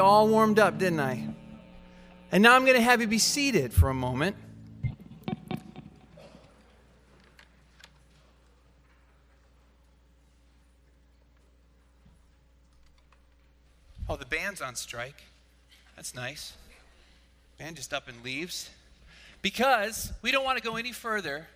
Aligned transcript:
you 0.00 0.06
all 0.06 0.28
warmed 0.28 0.58
up, 0.58 0.78
didn't 0.78 0.98
I? 0.98 1.28
And 2.32 2.42
now 2.42 2.56
I'm 2.56 2.64
going 2.64 2.78
to 2.78 2.82
have 2.82 3.02
you 3.02 3.06
be 3.06 3.18
seated 3.18 3.70
for 3.70 3.90
a 3.90 3.94
moment. 3.94 4.34
Oh, 14.08 14.16
the 14.16 14.24
band's 14.24 14.62
on 14.62 14.74
strike. 14.74 15.22
That's 15.96 16.14
nice. 16.14 16.54
Band 17.58 17.76
just 17.76 17.92
up 17.92 18.08
and 18.08 18.24
leaves. 18.24 18.70
Because 19.42 20.14
we 20.22 20.32
don't 20.32 20.44
want 20.44 20.56
to 20.56 20.64
go 20.64 20.76
any 20.76 20.92
further 20.92 21.46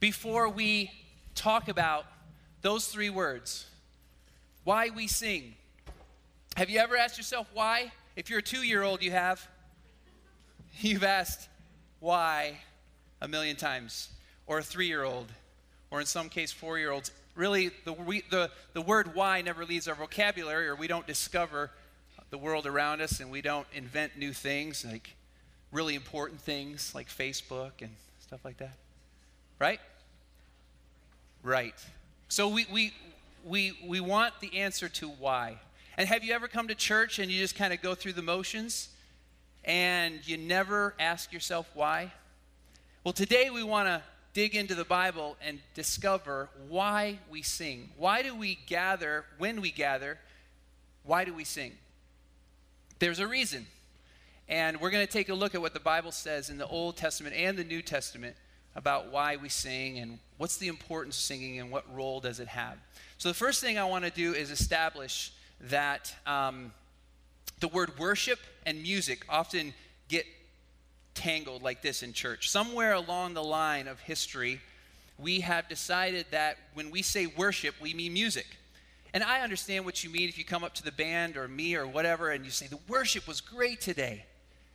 before 0.00 0.48
we 0.48 0.90
talk 1.36 1.68
about 1.68 2.06
those 2.62 2.88
three 2.88 3.10
words 3.10 3.66
why 4.64 4.90
we 4.90 5.06
sing. 5.06 5.54
Have 6.56 6.68
you 6.68 6.80
ever 6.80 6.96
asked 6.96 7.16
yourself 7.16 7.48
why? 7.54 7.92
If 8.14 8.28
you're 8.28 8.40
a 8.40 8.42
two 8.42 8.62
year 8.62 8.82
old, 8.82 9.02
you 9.02 9.10
have. 9.10 9.46
You've 10.80 11.04
asked 11.04 11.48
why 12.00 12.58
a 13.20 13.28
million 13.28 13.56
times, 13.56 14.10
or 14.46 14.58
a 14.58 14.62
three 14.62 14.86
year 14.86 15.04
old, 15.04 15.32
or 15.90 16.00
in 16.00 16.06
some 16.06 16.28
case, 16.28 16.52
four 16.52 16.78
year 16.78 16.90
olds. 16.90 17.10
Really, 17.34 17.70
the, 17.84 17.94
we, 17.94 18.22
the, 18.30 18.50
the 18.74 18.82
word 18.82 19.14
why 19.14 19.40
never 19.40 19.64
leaves 19.64 19.88
our 19.88 19.94
vocabulary, 19.94 20.68
or 20.68 20.76
we 20.76 20.86
don't 20.86 21.06
discover 21.06 21.70
the 22.28 22.36
world 22.38 22.66
around 22.66 23.00
us 23.00 23.20
and 23.20 23.30
we 23.30 23.42
don't 23.42 23.66
invent 23.74 24.16
new 24.16 24.32
things 24.32 24.84
like 24.84 25.14
really 25.70 25.94
important 25.94 26.40
things 26.40 26.94
like 26.94 27.08
Facebook 27.08 27.72
and 27.80 27.90
stuff 28.20 28.44
like 28.44 28.58
that. 28.58 28.74
Right? 29.58 29.80
Right. 31.42 31.74
So 32.28 32.48
we, 32.48 32.66
we, 32.72 32.92
we, 33.44 33.78
we 33.86 34.00
want 34.00 34.34
the 34.40 34.60
answer 34.60 34.88
to 34.88 35.08
why. 35.08 35.58
And 35.98 36.08
have 36.08 36.24
you 36.24 36.32
ever 36.32 36.48
come 36.48 36.68
to 36.68 36.74
church 36.74 37.18
and 37.18 37.30
you 37.30 37.38
just 37.38 37.54
kind 37.54 37.72
of 37.72 37.82
go 37.82 37.94
through 37.94 38.14
the 38.14 38.22
motions 38.22 38.88
and 39.62 40.26
you 40.26 40.38
never 40.38 40.94
ask 40.98 41.32
yourself 41.32 41.70
why? 41.74 42.12
Well, 43.04 43.12
today 43.12 43.50
we 43.50 43.62
want 43.62 43.88
to 43.88 44.02
dig 44.32 44.54
into 44.54 44.74
the 44.74 44.86
Bible 44.86 45.36
and 45.46 45.58
discover 45.74 46.48
why 46.68 47.18
we 47.30 47.42
sing. 47.42 47.90
Why 47.98 48.22
do 48.22 48.34
we 48.34 48.58
gather 48.66 49.26
when 49.36 49.60
we 49.60 49.70
gather? 49.70 50.18
Why 51.04 51.26
do 51.26 51.34
we 51.34 51.44
sing? 51.44 51.72
There's 52.98 53.18
a 53.18 53.26
reason. 53.26 53.66
And 54.48 54.80
we're 54.80 54.90
going 54.90 55.06
to 55.06 55.12
take 55.12 55.28
a 55.28 55.34
look 55.34 55.54
at 55.54 55.60
what 55.60 55.74
the 55.74 55.80
Bible 55.80 56.12
says 56.12 56.48
in 56.48 56.56
the 56.56 56.66
Old 56.66 56.96
Testament 56.96 57.36
and 57.36 57.58
the 57.58 57.64
New 57.64 57.82
Testament 57.82 58.34
about 58.74 59.12
why 59.12 59.36
we 59.36 59.50
sing 59.50 59.98
and 59.98 60.18
what's 60.38 60.56
the 60.56 60.68
importance 60.68 61.16
of 61.16 61.22
singing 61.22 61.60
and 61.60 61.70
what 61.70 61.84
role 61.94 62.20
does 62.20 62.40
it 62.40 62.48
have. 62.48 62.78
So, 63.18 63.28
the 63.28 63.34
first 63.34 63.60
thing 63.60 63.78
I 63.78 63.84
want 63.84 64.04
to 64.06 64.10
do 64.10 64.32
is 64.32 64.50
establish 64.50 65.32
that 65.62 66.14
um, 66.26 66.72
the 67.60 67.68
word 67.68 67.98
worship 67.98 68.38
and 68.66 68.82
music 68.82 69.24
often 69.28 69.72
get 70.08 70.26
tangled 71.14 71.62
like 71.62 71.82
this 71.82 72.02
in 72.02 72.12
church. 72.12 72.50
Somewhere 72.50 72.92
along 72.92 73.34
the 73.34 73.44
line 73.44 73.88
of 73.88 74.00
history, 74.00 74.60
we 75.18 75.40
have 75.40 75.68
decided 75.68 76.26
that 76.30 76.56
when 76.74 76.90
we 76.90 77.02
say 77.02 77.26
worship, 77.26 77.74
we 77.80 77.94
mean 77.94 78.12
music. 78.12 78.46
And 79.14 79.22
I 79.22 79.40
understand 79.40 79.84
what 79.84 80.02
you 80.02 80.10
mean 80.10 80.28
if 80.28 80.38
you 80.38 80.44
come 80.44 80.64
up 80.64 80.74
to 80.74 80.82
the 80.82 80.92
band 80.92 81.36
or 81.36 81.46
me 81.46 81.76
or 81.76 81.86
whatever 81.86 82.30
and 82.30 82.44
you 82.44 82.50
say, 82.50 82.66
The 82.66 82.78
worship 82.88 83.28
was 83.28 83.40
great 83.40 83.80
today. 83.80 84.24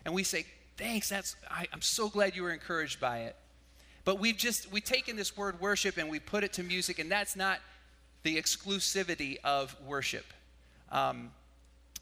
And 0.06 0.14
we 0.14 0.24
say, 0.24 0.46
Thanks, 0.78 1.10
that's, 1.10 1.36
I, 1.50 1.68
I'm 1.74 1.82
so 1.82 2.08
glad 2.08 2.36
you 2.36 2.44
were 2.44 2.54
encouraged 2.54 3.00
by 3.00 3.22
it. 3.22 3.36
But 4.06 4.20
we've 4.20 4.38
just, 4.38 4.72
we've 4.72 4.84
taken 4.84 5.18
this 5.18 5.36
word 5.36 5.60
worship 5.60 5.98
and 5.98 6.08
we 6.08 6.20
put 6.20 6.44
it 6.44 6.54
to 6.54 6.64
music, 6.64 7.00
and 7.00 7.12
that's 7.12 7.36
not 7.36 7.60
the 8.24 8.38
exclusivity 8.38 9.38
of 9.44 9.76
worship. 9.86 10.26
Um, 10.92 11.32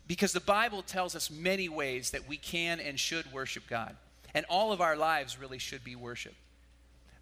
because 0.07 0.33
the 0.33 0.39
Bible 0.39 0.81
tells 0.81 1.15
us 1.15 1.31
many 1.31 1.67
ways 1.67 2.11
that 2.11 2.27
we 2.27 2.37
can 2.37 2.79
and 2.79 2.99
should 2.99 3.31
worship 3.33 3.63
God. 3.67 3.95
And 4.33 4.45
all 4.49 4.71
of 4.71 4.81
our 4.81 4.95
lives 4.95 5.39
really 5.39 5.57
should 5.57 5.83
be 5.83 5.95
worship. 5.95 6.35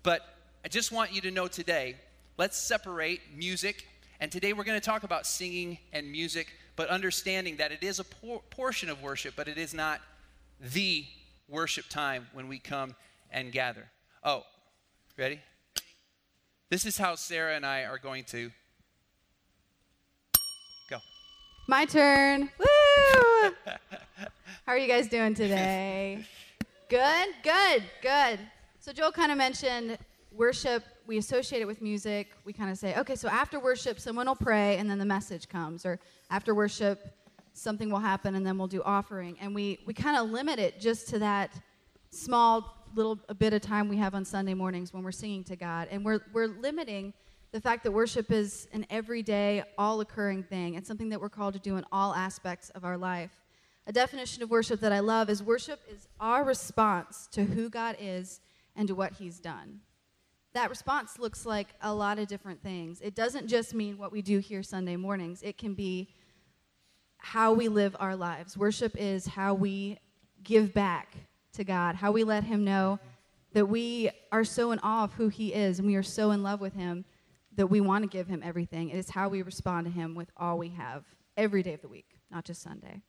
But 0.01 0.21
I 0.65 0.67
just 0.67 0.91
want 0.91 1.13
you 1.13 1.21
to 1.21 1.31
know 1.31 1.47
today, 1.47 1.95
let's 2.37 2.57
separate 2.57 3.21
music. 3.35 3.87
And 4.19 4.31
today 4.31 4.53
we're 4.53 4.63
going 4.63 4.79
to 4.79 4.85
talk 4.85 5.03
about 5.03 5.25
singing 5.25 5.77
and 5.93 6.11
music, 6.11 6.47
but 6.75 6.89
understanding 6.89 7.57
that 7.57 7.71
it 7.71 7.83
is 7.83 7.99
a 7.99 8.03
por- 8.03 8.41
portion 8.49 8.89
of 8.89 9.01
worship, 9.01 9.33
but 9.35 9.47
it 9.47 9.57
is 9.57 9.73
not 9.73 10.01
the 10.59 11.05
worship 11.47 11.85
time 11.89 12.27
when 12.33 12.47
we 12.47 12.59
come 12.59 12.95
and 13.31 13.51
gather. 13.51 13.85
Oh, 14.23 14.43
ready? 15.17 15.39
This 16.69 16.85
is 16.85 16.97
how 16.97 17.15
Sarah 17.15 17.55
and 17.55 17.65
I 17.65 17.83
are 17.83 17.97
going 17.97 18.23
to 18.25 18.51
go. 20.89 20.97
My 21.67 21.85
turn. 21.85 22.49
Woo! 22.59 22.65
How 24.65 24.73
are 24.73 24.77
you 24.77 24.87
guys 24.87 25.07
doing 25.07 25.33
today? 25.33 26.25
Good, 26.89 27.29
good, 27.41 27.83
good. 28.01 28.39
So 28.79 28.91
Joel 28.91 29.13
kind 29.13 29.31
of 29.31 29.37
mentioned 29.37 29.97
worship. 30.33 30.83
We 31.07 31.17
associate 31.19 31.61
it 31.61 31.65
with 31.65 31.81
music. 31.81 32.31
We 32.43 32.51
kind 32.51 32.69
of 32.69 32.77
say, 32.77 32.97
okay, 32.97 33.15
so 33.15 33.29
after 33.29 33.61
worship, 33.61 34.01
someone 34.01 34.27
will 34.27 34.35
pray, 34.35 34.77
and 34.77 34.89
then 34.89 34.99
the 34.99 35.05
message 35.05 35.47
comes, 35.47 35.85
or 35.85 35.99
after 36.29 36.53
worship, 36.53 37.15
something 37.53 37.89
will 37.89 37.99
happen, 37.99 38.35
and 38.35 38.45
then 38.45 38.57
we'll 38.57 38.67
do 38.67 38.83
offering. 38.83 39.37
And 39.39 39.55
we 39.55 39.79
we 39.85 39.93
kind 39.93 40.17
of 40.17 40.29
limit 40.31 40.59
it 40.59 40.81
just 40.81 41.07
to 41.09 41.19
that 41.19 41.51
small 42.09 42.77
little 42.93 43.15
bit 43.37 43.53
of 43.53 43.61
time 43.61 43.87
we 43.87 43.97
have 43.97 44.15
on 44.15 44.25
Sunday 44.25 44.53
mornings 44.53 44.93
when 44.93 45.01
we're 45.01 45.13
singing 45.13 45.45
to 45.45 45.55
God, 45.55 45.87
and 45.91 46.03
we're 46.03 46.19
we're 46.33 46.47
limiting 46.47 47.13
the 47.53 47.61
fact 47.61 47.83
that 47.83 47.91
worship 47.91 48.31
is 48.31 48.67
an 48.73 48.83
everyday, 48.89 49.63
all 49.77 50.01
occurring 50.01 50.41
thing. 50.41 50.73
It's 50.73 50.87
something 50.87 51.09
that 51.09 51.21
we're 51.21 51.29
called 51.29 51.53
to 51.53 51.59
do 51.59 51.77
in 51.77 51.85
all 51.91 52.15
aspects 52.15 52.71
of 52.71 52.83
our 52.83 52.97
life. 52.97 53.29
A 53.85 53.93
definition 53.93 54.41
of 54.41 54.49
worship 54.49 54.79
that 54.79 54.91
I 54.91 55.01
love 55.01 55.29
is 55.29 55.43
worship 55.43 55.79
is 55.87 56.07
our 56.19 56.43
response 56.43 57.27
to 57.31 57.43
who 57.43 57.69
God 57.69 57.95
is 57.99 58.41
and 58.75 58.87
to 58.87 58.95
what 58.95 59.13
He's 59.13 59.39
done. 59.39 59.81
That 60.53 60.71
response 60.71 61.19
looks 61.19 61.45
like 61.45 61.67
a 61.79 61.93
lot 61.93 62.17
of 62.17 62.27
different 62.27 62.63
things. 62.63 63.01
It 63.01 63.13
doesn't 63.13 63.47
just 63.47 63.75
mean 63.75 63.99
what 63.99 64.11
we 64.11 64.23
do 64.23 64.39
here 64.39 64.63
Sunday 64.63 64.95
mornings, 64.95 65.43
it 65.43 65.59
can 65.59 65.75
be 65.75 66.09
how 67.17 67.53
we 67.53 67.67
live 67.67 67.95
our 67.99 68.15
lives. 68.15 68.57
Worship 68.57 68.95
is 68.97 69.27
how 69.27 69.53
we 69.53 69.99
give 70.43 70.73
back 70.73 71.15
to 71.53 71.63
God, 71.63 71.93
how 71.95 72.11
we 72.11 72.23
let 72.23 72.45
Him 72.45 72.63
know 72.63 72.99
that 73.53 73.67
we 73.67 74.09
are 74.31 74.43
so 74.43 74.71
in 74.71 74.79
awe 74.79 75.03
of 75.03 75.13
who 75.13 75.27
He 75.27 75.53
is 75.53 75.77
and 75.77 75.87
we 75.87 75.95
are 75.95 76.01
so 76.01 76.31
in 76.31 76.41
love 76.41 76.59
with 76.59 76.73
Him 76.73 77.05
that 77.55 77.67
we 77.67 77.81
want 77.81 78.03
to 78.03 78.09
give 78.09 78.27
Him 78.27 78.41
everything. 78.43 78.89
It 78.89 78.97
is 78.97 79.09
how 79.09 79.29
we 79.29 79.41
respond 79.41 79.85
to 79.85 79.91
Him 79.91 80.15
with 80.15 80.31
all 80.37 80.57
we 80.57 80.69
have 80.69 81.03
every 81.37 81.63
day 81.63 81.73
of 81.73 81.81
the 81.81 81.87
week, 81.87 82.19
not 82.31 82.45
just 82.45 82.61
Sunday. 82.61 83.01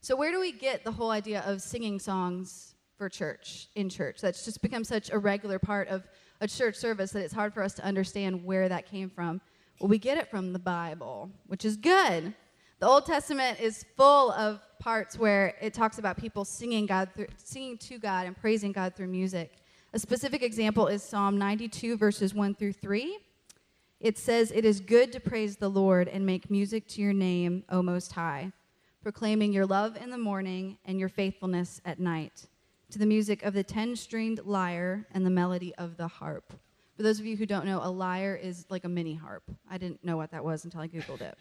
So, 0.00 0.16
where 0.16 0.30
do 0.30 0.40
we 0.40 0.52
get 0.52 0.84
the 0.84 0.92
whole 0.92 1.10
idea 1.10 1.42
of 1.46 1.60
singing 1.60 1.98
songs 1.98 2.74
for 2.96 3.08
church, 3.08 3.68
in 3.74 3.88
church? 3.88 4.20
That's 4.20 4.44
just 4.44 4.62
become 4.62 4.84
such 4.84 5.10
a 5.10 5.18
regular 5.18 5.58
part 5.58 5.88
of 5.88 6.06
a 6.40 6.46
church 6.46 6.76
service 6.76 7.10
that 7.12 7.24
it's 7.24 7.34
hard 7.34 7.52
for 7.52 7.62
us 7.62 7.74
to 7.74 7.84
understand 7.84 8.44
where 8.44 8.68
that 8.68 8.86
came 8.86 9.10
from. 9.10 9.40
Well, 9.80 9.88
we 9.88 9.98
get 9.98 10.18
it 10.18 10.30
from 10.30 10.52
the 10.52 10.58
Bible, 10.58 11.30
which 11.46 11.64
is 11.64 11.76
good. 11.76 12.34
The 12.80 12.86
Old 12.86 13.06
Testament 13.06 13.60
is 13.60 13.84
full 13.96 14.30
of 14.32 14.60
parts 14.78 15.18
where 15.18 15.56
it 15.60 15.74
talks 15.74 15.98
about 15.98 16.16
people 16.16 16.44
singing 16.44 16.86
God, 16.86 17.10
through, 17.14 17.26
singing 17.36 17.76
to 17.78 17.98
God, 17.98 18.26
and 18.26 18.36
praising 18.36 18.70
God 18.70 18.94
through 18.94 19.08
music. 19.08 19.52
A 19.92 19.98
specific 19.98 20.42
example 20.42 20.86
is 20.86 21.02
Psalm 21.02 21.38
92, 21.38 21.96
verses 21.96 22.34
1 22.34 22.54
through 22.54 22.74
3. 22.74 23.18
It 24.00 24.16
says, 24.16 24.52
It 24.52 24.64
is 24.64 24.80
good 24.80 25.12
to 25.12 25.20
praise 25.20 25.56
the 25.56 25.68
Lord 25.68 26.08
and 26.08 26.24
make 26.24 26.50
music 26.50 26.86
to 26.88 27.00
your 27.00 27.12
name, 27.12 27.64
O 27.68 27.82
Most 27.82 28.12
High, 28.12 28.52
proclaiming 29.02 29.52
your 29.52 29.66
love 29.66 29.96
in 29.96 30.10
the 30.10 30.18
morning 30.18 30.78
and 30.84 31.00
your 31.00 31.08
faithfulness 31.08 31.80
at 31.84 31.98
night, 31.98 32.46
to 32.90 32.98
the 32.98 33.06
music 33.06 33.42
of 33.42 33.54
the 33.54 33.64
ten 33.64 33.96
stringed 33.96 34.40
lyre 34.44 35.06
and 35.12 35.26
the 35.26 35.30
melody 35.30 35.74
of 35.76 35.96
the 35.96 36.06
harp. 36.06 36.52
For 36.96 37.02
those 37.02 37.18
of 37.18 37.26
you 37.26 37.36
who 37.36 37.46
don't 37.46 37.66
know, 37.66 37.80
a 37.82 37.90
lyre 37.90 38.36
is 38.36 38.66
like 38.70 38.84
a 38.84 38.88
mini 38.88 39.14
harp. 39.14 39.42
I 39.68 39.78
didn't 39.78 40.04
know 40.04 40.16
what 40.16 40.30
that 40.30 40.44
was 40.44 40.64
until 40.64 40.80
I 40.80 40.88
Googled 40.88 41.20
it. 41.20 41.36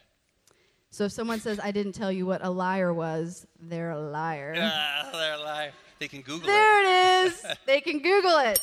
So 0.90 1.06
if 1.06 1.12
someone 1.12 1.40
says, 1.40 1.60
I 1.62 1.72
didn't 1.72 1.94
tell 1.94 2.12
you 2.12 2.26
what 2.26 2.44
a 2.44 2.50
lyre 2.50 2.94
was, 2.94 3.46
they're 3.60 3.92
a 3.92 4.00
liar. 4.00 4.56
Ah, 4.58 5.10
they're 5.14 5.36
alive. 5.36 5.74
They 6.00 6.08
can 6.08 6.22
Google 6.22 6.50
it. 6.50 6.52
There 6.52 6.82
it 6.82 7.28
is. 7.28 7.46
they 7.66 7.82
can 7.82 8.00
Google 8.00 8.38
it. 8.38 8.60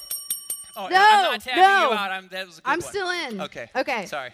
Oh, 0.77 0.89
No, 0.89 0.97
I'm 0.97 1.23
not 1.33 1.47
no. 1.47 1.53
you 1.55 1.63
out. 1.63 2.11
I'm, 2.11 2.29
that 2.29 2.47
was 2.47 2.59
a 2.59 2.63
good 2.63 2.71
I'm 2.71 2.81
one. 2.81 2.89
still 2.89 3.11
in. 3.11 3.41
Okay. 3.41 3.71
Okay. 3.77 4.07
Sorry. 4.07 4.31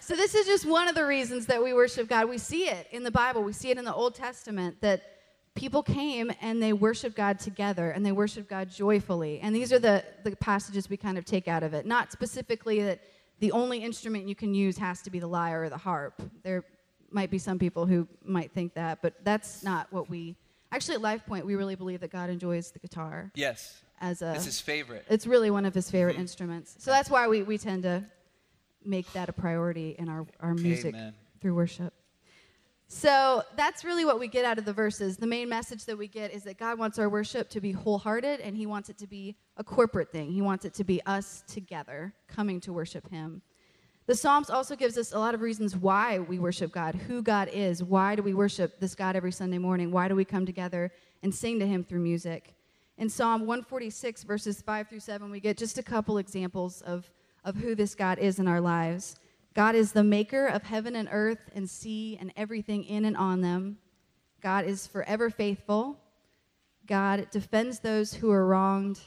So 0.00 0.14
this 0.14 0.34
is 0.34 0.46
just 0.46 0.66
one 0.66 0.88
of 0.88 0.94
the 0.94 1.06
reasons 1.06 1.46
that 1.46 1.62
we 1.62 1.72
worship 1.72 2.08
God. 2.08 2.28
We 2.28 2.38
see 2.38 2.68
it 2.68 2.88
in 2.90 3.04
the 3.04 3.10
Bible. 3.10 3.42
We 3.42 3.52
see 3.52 3.70
it 3.70 3.78
in 3.78 3.84
the 3.84 3.94
Old 3.94 4.14
Testament 4.14 4.80
that 4.82 5.02
people 5.54 5.82
came 5.82 6.30
and 6.42 6.62
they 6.62 6.72
worshiped 6.72 7.16
God 7.16 7.38
together 7.38 7.90
and 7.90 8.04
they 8.04 8.12
worshiped 8.12 8.48
God 8.50 8.68
joyfully. 8.70 9.40
And 9.40 9.54
these 9.54 9.72
are 9.72 9.78
the, 9.78 10.04
the 10.24 10.36
passages 10.36 10.90
we 10.90 10.96
kind 10.96 11.16
of 11.16 11.24
take 11.24 11.48
out 11.48 11.62
of 11.62 11.72
it. 11.74 11.86
Not 11.86 12.12
specifically 12.12 12.82
that 12.82 13.00
the 13.40 13.52
only 13.52 13.78
instrument 13.78 14.28
you 14.28 14.34
can 14.34 14.52
use 14.54 14.76
has 14.78 15.00
to 15.02 15.10
be 15.10 15.20
the 15.20 15.26
lyre 15.26 15.62
or 15.62 15.68
the 15.70 15.78
harp. 15.78 16.20
There 16.42 16.64
might 17.10 17.30
be 17.30 17.38
some 17.38 17.58
people 17.58 17.86
who 17.86 18.06
might 18.24 18.52
think 18.52 18.74
that, 18.74 19.00
but 19.00 19.14
that's 19.24 19.62
not 19.62 19.90
what 19.92 20.10
we 20.10 20.36
actually 20.74 20.96
at 20.96 21.00
Life 21.00 21.24
Point 21.26 21.46
we 21.46 21.54
really 21.54 21.76
believe 21.76 22.00
that 22.00 22.10
God 22.10 22.30
enjoys 22.30 22.70
the 22.70 22.78
guitar 22.78 23.30
Yes. 23.34 23.80
as 24.00 24.22
a 24.22 24.34
It's 24.34 24.44
his 24.44 24.60
favorite. 24.60 25.04
it's 25.08 25.26
really 25.26 25.50
one 25.50 25.64
of 25.64 25.74
his 25.74 25.90
favorite 25.90 26.14
mm-hmm. 26.14 26.22
instruments. 26.22 26.76
So 26.78 26.90
that's 26.90 27.08
why 27.08 27.28
we, 27.28 27.42
we 27.42 27.58
tend 27.58 27.84
to 27.84 28.04
make 28.84 29.10
that 29.12 29.28
a 29.28 29.32
priority 29.32 29.94
in 29.98 30.08
our, 30.08 30.26
our 30.40 30.54
music 30.54 30.94
Amen. 30.94 31.14
through 31.40 31.54
worship. 31.54 31.94
So 32.86 33.42
that's 33.56 33.82
really 33.84 34.04
what 34.04 34.20
we 34.20 34.28
get 34.28 34.44
out 34.44 34.58
of 34.58 34.64
the 34.64 34.72
verses. 34.72 35.16
The 35.16 35.26
main 35.26 35.48
message 35.48 35.84
that 35.86 35.96
we 35.96 36.06
get 36.06 36.32
is 36.32 36.42
that 36.44 36.58
God 36.58 36.78
wants 36.78 36.98
our 36.98 37.08
worship 37.08 37.48
to 37.50 37.60
be 37.60 37.72
wholehearted 37.72 38.40
and 38.40 38.56
he 38.56 38.66
wants 38.66 38.90
it 38.90 38.98
to 38.98 39.06
be 39.06 39.36
a 39.56 39.64
corporate 39.64 40.12
thing. 40.12 40.30
He 40.30 40.42
wants 40.42 40.64
it 40.64 40.74
to 40.74 40.84
be 40.84 41.00
us 41.06 41.42
together 41.48 42.14
coming 42.28 42.60
to 42.60 42.72
worship 42.72 43.10
him. 43.10 43.42
The 44.06 44.14
Psalms 44.14 44.50
also 44.50 44.76
gives 44.76 44.98
us 44.98 45.12
a 45.12 45.18
lot 45.18 45.34
of 45.34 45.40
reasons 45.40 45.76
why 45.76 46.18
we 46.18 46.38
worship 46.38 46.72
God, 46.72 46.94
who 46.94 47.22
God 47.22 47.48
is, 47.52 47.82
why 47.82 48.14
do 48.14 48.22
we 48.22 48.34
worship 48.34 48.78
this 48.78 48.94
God 48.94 49.16
every 49.16 49.32
Sunday 49.32 49.58
morning? 49.58 49.90
Why 49.90 50.08
do 50.08 50.14
we 50.14 50.24
come 50.24 50.44
together 50.44 50.92
and 51.22 51.34
sing 51.34 51.58
to 51.60 51.66
him 51.66 51.84
through 51.84 52.00
music? 52.00 52.54
In 52.98 53.08
Psalm 53.08 53.40
146 53.46 54.22
verses 54.24 54.60
5 54.60 54.88
through 54.88 55.00
7 55.00 55.30
we 55.30 55.40
get 55.40 55.56
just 55.56 55.78
a 55.78 55.82
couple 55.82 56.18
examples 56.18 56.82
of 56.82 57.10
of 57.44 57.56
who 57.56 57.74
this 57.74 57.94
God 57.94 58.18
is 58.18 58.38
in 58.38 58.48
our 58.48 58.60
lives. 58.60 59.16
God 59.54 59.74
is 59.74 59.92
the 59.92 60.02
maker 60.02 60.46
of 60.46 60.64
heaven 60.64 60.96
and 60.96 61.08
earth 61.12 61.50
and 61.54 61.68
sea 61.68 62.16
and 62.20 62.32
everything 62.36 62.84
in 62.84 63.04
and 63.04 63.16
on 63.16 63.40
them. 63.40 63.78
God 64.40 64.64
is 64.64 64.86
forever 64.86 65.30
faithful. 65.30 66.00
God 66.86 67.28
defends 67.30 67.78
those 67.78 68.14
who 68.14 68.30
are 68.30 68.46
wronged. 68.46 69.00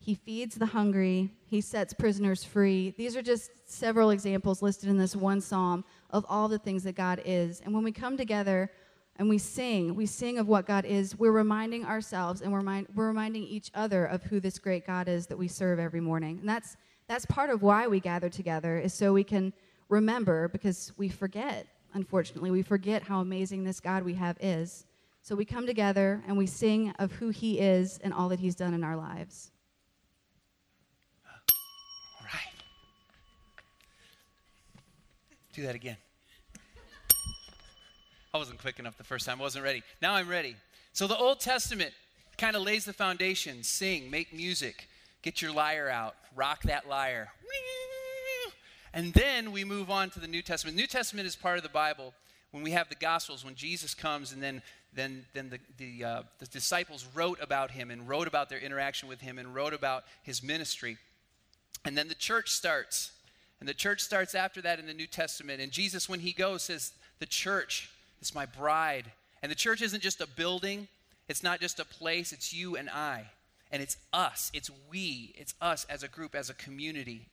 He 0.00 0.14
feeds 0.14 0.56
the 0.56 0.66
hungry. 0.66 1.30
He 1.46 1.60
sets 1.60 1.92
prisoners 1.92 2.42
free. 2.42 2.94
These 2.96 3.16
are 3.16 3.22
just 3.22 3.50
several 3.66 4.10
examples 4.10 4.62
listed 4.62 4.88
in 4.88 4.98
this 4.98 5.14
one 5.14 5.40
psalm 5.40 5.84
of 6.10 6.26
all 6.28 6.48
the 6.48 6.58
things 6.58 6.82
that 6.84 6.96
God 6.96 7.22
is. 7.24 7.60
And 7.60 7.72
when 7.72 7.84
we 7.84 7.92
come 7.92 8.16
together 8.16 8.70
and 9.16 9.28
we 9.28 9.38
sing, 9.38 9.94
we 9.94 10.06
sing 10.06 10.38
of 10.38 10.48
what 10.48 10.66
God 10.66 10.84
is, 10.84 11.18
we're 11.18 11.30
reminding 11.30 11.84
ourselves 11.84 12.40
and 12.40 12.50
we're, 12.50 12.62
mind, 12.62 12.88
we're 12.94 13.08
reminding 13.08 13.44
each 13.44 13.70
other 13.74 14.06
of 14.06 14.22
who 14.24 14.40
this 14.40 14.58
great 14.58 14.86
God 14.86 15.06
is 15.06 15.26
that 15.26 15.36
we 15.36 15.46
serve 15.48 15.78
every 15.78 16.00
morning. 16.00 16.38
And 16.40 16.48
that's 16.48 16.76
that's 17.10 17.26
part 17.26 17.50
of 17.50 17.60
why 17.60 17.88
we 17.88 17.98
gather 17.98 18.28
together 18.28 18.78
is 18.78 18.94
so 18.94 19.12
we 19.12 19.24
can 19.24 19.52
remember 19.88 20.46
because 20.46 20.92
we 20.96 21.08
forget 21.08 21.66
unfortunately 21.92 22.52
we 22.52 22.62
forget 22.62 23.02
how 23.02 23.18
amazing 23.20 23.64
this 23.64 23.80
god 23.80 24.04
we 24.04 24.14
have 24.14 24.36
is 24.40 24.86
so 25.20 25.34
we 25.34 25.44
come 25.44 25.66
together 25.66 26.22
and 26.28 26.38
we 26.38 26.46
sing 26.46 26.94
of 27.00 27.10
who 27.10 27.30
he 27.30 27.58
is 27.58 27.98
and 28.04 28.14
all 28.14 28.28
that 28.28 28.38
he's 28.38 28.54
done 28.54 28.74
in 28.74 28.84
our 28.84 28.96
lives 28.96 29.50
All 31.26 32.26
right. 32.32 32.54
Do 35.52 35.62
that 35.62 35.74
again. 35.74 35.96
I 38.32 38.38
wasn't 38.38 38.60
quick 38.60 38.78
enough 38.78 38.96
the 38.96 39.04
first 39.04 39.26
time. 39.26 39.40
I 39.40 39.42
wasn't 39.42 39.64
ready. 39.64 39.82
Now 40.00 40.14
I'm 40.14 40.28
ready. 40.28 40.54
So 40.92 41.06
the 41.06 41.16
Old 41.16 41.40
Testament 41.40 41.92
kind 42.38 42.54
of 42.54 42.62
lays 42.62 42.84
the 42.84 42.92
foundation 42.92 43.62
sing, 43.62 44.10
make 44.10 44.32
music, 44.32 44.88
get 45.22 45.42
your 45.42 45.52
lyre 45.52 45.88
out, 45.88 46.14
rock 46.36 46.62
that 46.62 46.88
lyre. 46.88 47.28
And 48.92 49.12
then 49.12 49.52
we 49.52 49.64
move 49.64 49.90
on 49.90 50.10
to 50.10 50.20
the 50.20 50.26
New 50.26 50.42
Testament. 50.42 50.76
The 50.76 50.82
New 50.82 50.88
Testament 50.88 51.26
is 51.26 51.36
part 51.36 51.58
of 51.58 51.62
the 51.62 51.68
Bible 51.68 52.14
when 52.50 52.62
we 52.62 52.72
have 52.72 52.88
the 52.88 52.96
Gospels, 52.96 53.44
when 53.44 53.54
Jesus 53.54 53.94
comes, 53.94 54.32
and 54.32 54.42
then 54.42 54.62
then 54.92 55.24
then 55.32 55.50
the 55.50 55.60
the, 55.78 56.04
uh, 56.04 56.22
the 56.38 56.46
disciples 56.46 57.06
wrote 57.14 57.38
about 57.40 57.70
him 57.70 57.90
and 57.90 58.08
wrote 58.08 58.26
about 58.26 58.48
their 58.48 58.58
interaction 58.58 59.08
with 59.08 59.20
him 59.20 59.38
and 59.38 59.54
wrote 59.54 59.72
about 59.72 60.04
his 60.22 60.42
ministry. 60.42 60.98
And 61.84 61.96
then 61.96 62.08
the 62.08 62.14
church 62.14 62.50
starts. 62.50 63.12
And 63.60 63.68
the 63.68 63.74
church 63.74 64.00
starts 64.00 64.34
after 64.34 64.62
that 64.62 64.78
in 64.78 64.86
the 64.86 64.94
New 64.94 65.06
Testament. 65.06 65.60
And 65.60 65.70
Jesus, 65.70 66.08
when 66.08 66.20
he 66.20 66.32
goes, 66.32 66.62
says, 66.62 66.92
The 67.18 67.26
church 67.26 67.90
is 68.20 68.34
my 68.34 68.46
bride. 68.46 69.12
And 69.42 69.50
the 69.50 69.56
church 69.56 69.82
isn't 69.82 70.02
just 70.02 70.20
a 70.20 70.26
building, 70.26 70.88
it's 71.28 71.42
not 71.42 71.60
just 71.60 71.78
a 71.78 71.84
place, 71.84 72.32
it's 72.32 72.52
you 72.52 72.76
and 72.76 72.90
I. 72.90 73.24
And 73.72 73.80
it's 73.80 73.96
us, 74.12 74.50
it's 74.52 74.70
we, 74.90 75.32
it's 75.38 75.54
us 75.60 75.86
as 75.88 76.02
a 76.02 76.08
group, 76.08 76.34
as 76.34 76.50
a 76.50 76.54
community. 76.54 77.28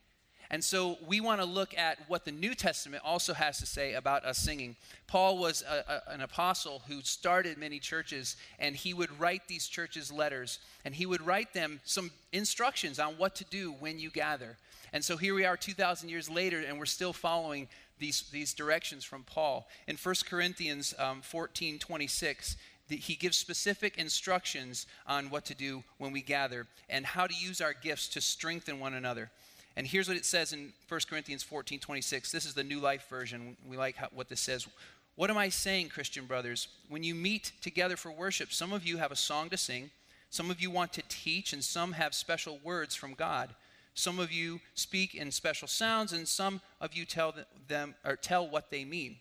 And 0.49 0.63
so 0.63 0.97
we 1.05 1.19
want 1.19 1.41
to 1.41 1.45
look 1.45 1.77
at 1.77 1.97
what 2.07 2.23
the 2.23 2.31
New 2.31 2.55
Testament 2.55 3.03
also 3.05 3.33
has 3.33 3.57
to 3.59 3.65
say 3.65 3.95
about 3.95 4.23
us 4.23 4.37
singing. 4.37 4.77
Paul 5.05 5.37
was 5.37 5.63
a, 5.69 6.01
a, 6.07 6.13
an 6.13 6.21
apostle 6.21 6.83
who 6.87 7.01
started 7.01 7.57
many 7.57 7.79
churches, 7.79 8.37
and 8.57 8.75
he 8.75 8.93
would 8.93 9.19
write 9.19 9.47
these 9.47 9.67
churches 9.67 10.11
letters, 10.11 10.59
and 10.85 10.95
he 10.95 11.05
would 11.05 11.25
write 11.25 11.53
them 11.53 11.81
some 11.83 12.11
instructions 12.31 12.97
on 12.97 13.17
what 13.17 13.35
to 13.35 13.45
do 13.45 13.73
when 13.79 13.99
you 13.99 14.09
gather. 14.09 14.57
And 14.93 15.03
so 15.03 15.17
here 15.17 15.33
we 15.33 15.45
are 15.45 15.57
2,000 15.57 16.09
years 16.09 16.29
later, 16.29 16.59
and 16.59 16.79
we're 16.79 16.85
still 16.85 17.13
following 17.13 17.67
these, 17.99 18.23
these 18.31 18.53
directions 18.53 19.03
from 19.03 19.23
Paul. 19.23 19.67
In 19.87 19.97
1 19.97 20.15
Corinthians 20.29 20.93
um, 20.99 21.21
14 21.21 21.79
26, 21.79 22.57
the, 22.87 22.95
he 22.95 23.15
gives 23.15 23.37
specific 23.37 23.97
instructions 23.97 24.85
on 25.05 25.29
what 25.29 25.45
to 25.45 25.55
do 25.55 25.83
when 25.97 26.11
we 26.11 26.21
gather 26.21 26.67
and 26.89 27.05
how 27.05 27.27
to 27.27 27.33
use 27.33 27.59
our 27.59 27.73
gifts 27.73 28.07
to 28.09 28.21
strengthen 28.21 28.79
one 28.79 28.93
another. 28.93 29.29
And 29.75 29.85
here's 29.85 30.07
what 30.07 30.17
it 30.17 30.25
says 30.25 30.53
in 30.53 30.73
1 30.87 31.01
Corinthians 31.09 31.43
14 31.43 31.79
26. 31.79 32.31
This 32.31 32.45
is 32.45 32.53
the 32.53 32.63
New 32.63 32.79
Life 32.79 33.07
Version. 33.09 33.57
We 33.69 33.77
like 33.77 33.95
how, 33.97 34.07
what 34.13 34.29
this 34.29 34.41
says. 34.41 34.67
What 35.15 35.29
am 35.29 35.37
I 35.37 35.49
saying, 35.49 35.89
Christian 35.89 36.25
brothers? 36.25 36.67
When 36.89 37.03
you 37.03 37.15
meet 37.15 37.51
together 37.61 37.97
for 37.97 38.11
worship, 38.11 38.53
some 38.53 38.71
of 38.71 38.85
you 38.85 38.97
have 38.97 39.11
a 39.11 39.15
song 39.15 39.49
to 39.49 39.57
sing, 39.57 39.89
some 40.29 40.51
of 40.51 40.61
you 40.61 40.69
want 40.69 40.93
to 40.93 41.03
teach, 41.09 41.53
and 41.53 41.63
some 41.63 41.93
have 41.93 42.13
special 42.13 42.59
words 42.63 42.95
from 42.95 43.15
God. 43.15 43.49
Some 43.97 44.19
of 44.19 44.31
you 44.31 44.61
speak 44.75 45.15
in 45.15 45.31
special 45.31 45.67
sounds, 45.67 46.13
and 46.13 46.27
some 46.27 46.61
of 46.79 46.93
you 46.93 47.03
tell 47.03 47.33
them 47.67 47.95
or 48.05 48.15
tell 48.15 48.47
what 48.47 48.69
they 48.69 48.85
mean. 48.85 49.17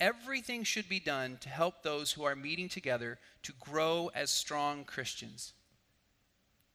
Everything 0.00 0.64
should 0.64 0.88
be 0.88 0.98
done 0.98 1.38
to 1.42 1.48
help 1.48 1.84
those 1.84 2.10
who 2.10 2.24
are 2.24 2.34
meeting 2.34 2.68
together 2.68 3.20
to 3.44 3.52
grow 3.60 4.10
as 4.16 4.32
strong 4.32 4.82
Christians. 4.82 5.52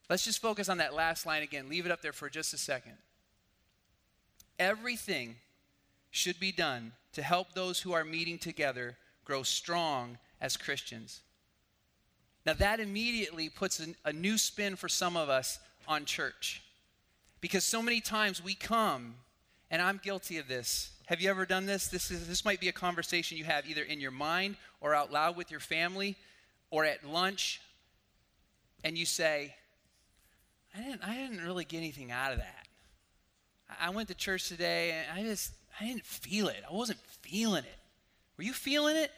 Let's 0.08 0.24
just 0.24 0.40
focus 0.40 0.70
on 0.70 0.78
that 0.78 0.94
last 0.94 1.26
line 1.26 1.42
again. 1.42 1.68
Leave 1.68 1.84
it 1.84 1.92
up 1.92 2.00
there 2.00 2.14
for 2.14 2.30
just 2.30 2.54
a 2.54 2.58
second. 2.58 2.96
Everything 4.58 5.36
should 6.10 6.40
be 6.40 6.52
done 6.52 6.92
to 7.12 7.22
help 7.22 7.52
those 7.52 7.80
who 7.80 7.92
are 7.92 8.02
meeting 8.02 8.38
together 8.38 8.96
grow 9.26 9.42
strong 9.42 10.16
as 10.40 10.56
Christians. 10.56 11.20
Now, 12.46 12.54
that 12.54 12.80
immediately 12.80 13.50
puts 13.50 13.78
a, 13.78 13.88
a 14.06 14.12
new 14.14 14.38
spin 14.38 14.74
for 14.74 14.88
some 14.88 15.18
of 15.18 15.28
us 15.28 15.58
on 15.86 16.06
church. 16.06 16.62
Because 17.42 17.64
so 17.64 17.82
many 17.82 18.00
times 18.00 18.42
we 18.42 18.54
come, 18.54 19.16
and 19.70 19.82
I'm 19.82 20.00
guilty 20.02 20.38
of 20.38 20.48
this. 20.48 20.92
Have 21.06 21.20
you 21.20 21.28
ever 21.28 21.44
done 21.44 21.66
this? 21.66 21.88
This, 21.88 22.10
is, 22.10 22.26
this 22.26 22.46
might 22.46 22.60
be 22.60 22.68
a 22.68 22.72
conversation 22.72 23.36
you 23.36 23.44
have 23.44 23.68
either 23.68 23.82
in 23.82 24.00
your 24.00 24.12
mind 24.12 24.56
or 24.80 24.94
out 24.94 25.12
loud 25.12 25.36
with 25.36 25.50
your 25.50 25.60
family 25.60 26.16
or 26.70 26.86
at 26.86 27.04
lunch, 27.04 27.60
and 28.82 28.96
you 28.96 29.04
say, 29.04 29.54
I 30.74 30.80
didn't, 30.80 31.02
I 31.06 31.14
didn't 31.16 31.44
really 31.44 31.64
get 31.64 31.78
anything 31.78 32.10
out 32.10 32.32
of 32.32 32.38
that. 32.38 32.66
I 33.80 33.90
went 33.90 34.08
to 34.08 34.14
church 34.14 34.48
today 34.48 34.92
and 34.92 35.18
I 35.18 35.22
just 35.22 35.52
I 35.80 35.86
didn't 35.86 36.04
feel 36.04 36.48
it. 36.48 36.62
I 36.68 36.74
wasn't 36.74 36.98
feeling 37.22 37.64
it. 37.64 37.78
Were 38.36 38.44
you 38.44 38.52
feeling 38.52 38.96
it? 38.96 39.10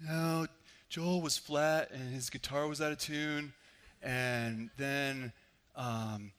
No, 0.00 0.46
Joel 0.88 1.22
was 1.22 1.38
flat 1.38 1.90
and 1.92 2.12
his 2.12 2.30
guitar 2.30 2.66
was 2.66 2.80
out 2.80 2.92
of 2.92 2.98
tune, 2.98 3.52
and 4.02 4.70
then 4.76 5.32
um, 5.76 6.32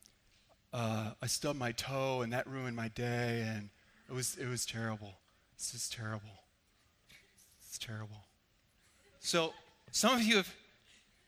uh, 0.76 1.12
I 1.22 1.28
stubbed 1.28 1.58
my 1.58 1.72
toe 1.72 2.22
and 2.22 2.34
that 2.34 2.48
ruined 2.48 2.76
my 2.76 2.90
day, 2.90 3.46
and 3.48 3.70
it 4.10 4.14
was 4.14 4.36
it 4.38 4.48
was 4.48 4.66
terrible. 4.66 5.14
This 5.58 5.74
is 5.74 5.88
terrible. 5.90 6.44
It's 7.66 7.78
terrible. 7.78 8.26
So 9.22 9.54
some 9.92 10.14
of 10.14 10.22
you 10.22 10.38
have 10.38 10.54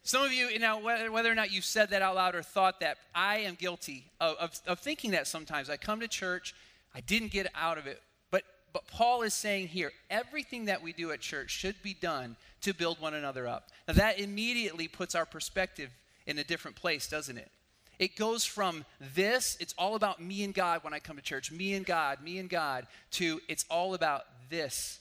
some 0.03 0.23
of 0.23 0.31
you, 0.31 0.57
now, 0.57 0.79
whether, 0.79 1.11
whether 1.11 1.29
or 1.29 1.35
not 1.35 1.51
you've 1.51 1.65
said 1.65 1.89
that 1.89 2.01
out 2.01 2.15
loud 2.15 2.33
or 2.33 2.41
thought 2.41 2.79
that, 2.79 2.97
I 3.13 3.39
am 3.39 3.55
guilty 3.55 4.05
of, 4.21 4.37
of, 4.37 4.61
of 4.65 4.79
thinking 4.79 5.11
that 5.11 5.27
sometimes. 5.27 5.69
I 5.69 5.75
come 5.75 5.99
to 5.99 6.07
church, 6.07 6.55
I 6.95 7.01
didn't 7.01 7.31
get 7.33 7.51
out 7.53 7.77
of 7.77 7.87
it. 7.87 8.01
But, 8.31 8.43
but 8.71 8.87
Paul 8.87 9.23
is 9.23 9.33
saying 9.33 9.67
here 9.67 9.91
everything 10.09 10.63
that 10.65 10.81
we 10.81 10.93
do 10.93 11.11
at 11.11 11.19
church 11.19 11.51
should 11.51 11.75
be 11.83 11.93
done 11.93 12.37
to 12.61 12.73
build 12.73 13.01
one 13.01 13.15
another 13.15 13.49
up. 13.49 13.67
Now, 13.85 13.95
that 13.95 14.17
immediately 14.17 14.87
puts 14.87 15.13
our 15.13 15.25
perspective 15.25 15.89
in 16.25 16.37
a 16.37 16.43
different 16.45 16.77
place, 16.77 17.09
doesn't 17.09 17.37
it? 17.37 17.51
It 17.99 18.15
goes 18.15 18.45
from 18.45 18.85
this, 19.15 19.57
it's 19.59 19.73
all 19.77 19.95
about 19.95 20.21
me 20.21 20.43
and 20.43 20.53
God 20.53 20.83
when 20.83 20.93
I 20.93 20.99
come 20.99 21.15
to 21.15 21.21
church, 21.21 21.51
me 21.51 21.73
and 21.73 21.85
God, 21.85 22.21
me 22.21 22.37
and 22.37 22.49
God, 22.49 22.85
to 23.11 23.41
it's 23.47 23.65
all 23.69 23.95
about 23.95 24.25
this 24.49 24.99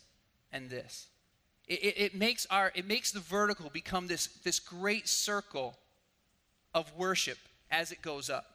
and 0.50 0.71
this. 0.71 1.09
It, 1.69 1.85
it, 1.85 1.95
it, 1.99 2.15
makes 2.15 2.47
our 2.47 2.73
it 2.75 2.87
makes 2.87 3.11
the 3.11 3.21
vertical 3.21 3.69
become 3.71 4.07
this, 4.07 4.29
this 4.45 4.61
great 4.61 5.09
circle 5.09 5.76
of 6.75 6.91
worship 6.97 7.38
as 7.71 7.93
it 7.93 8.00
goes 8.00 8.31
up. 8.31 8.47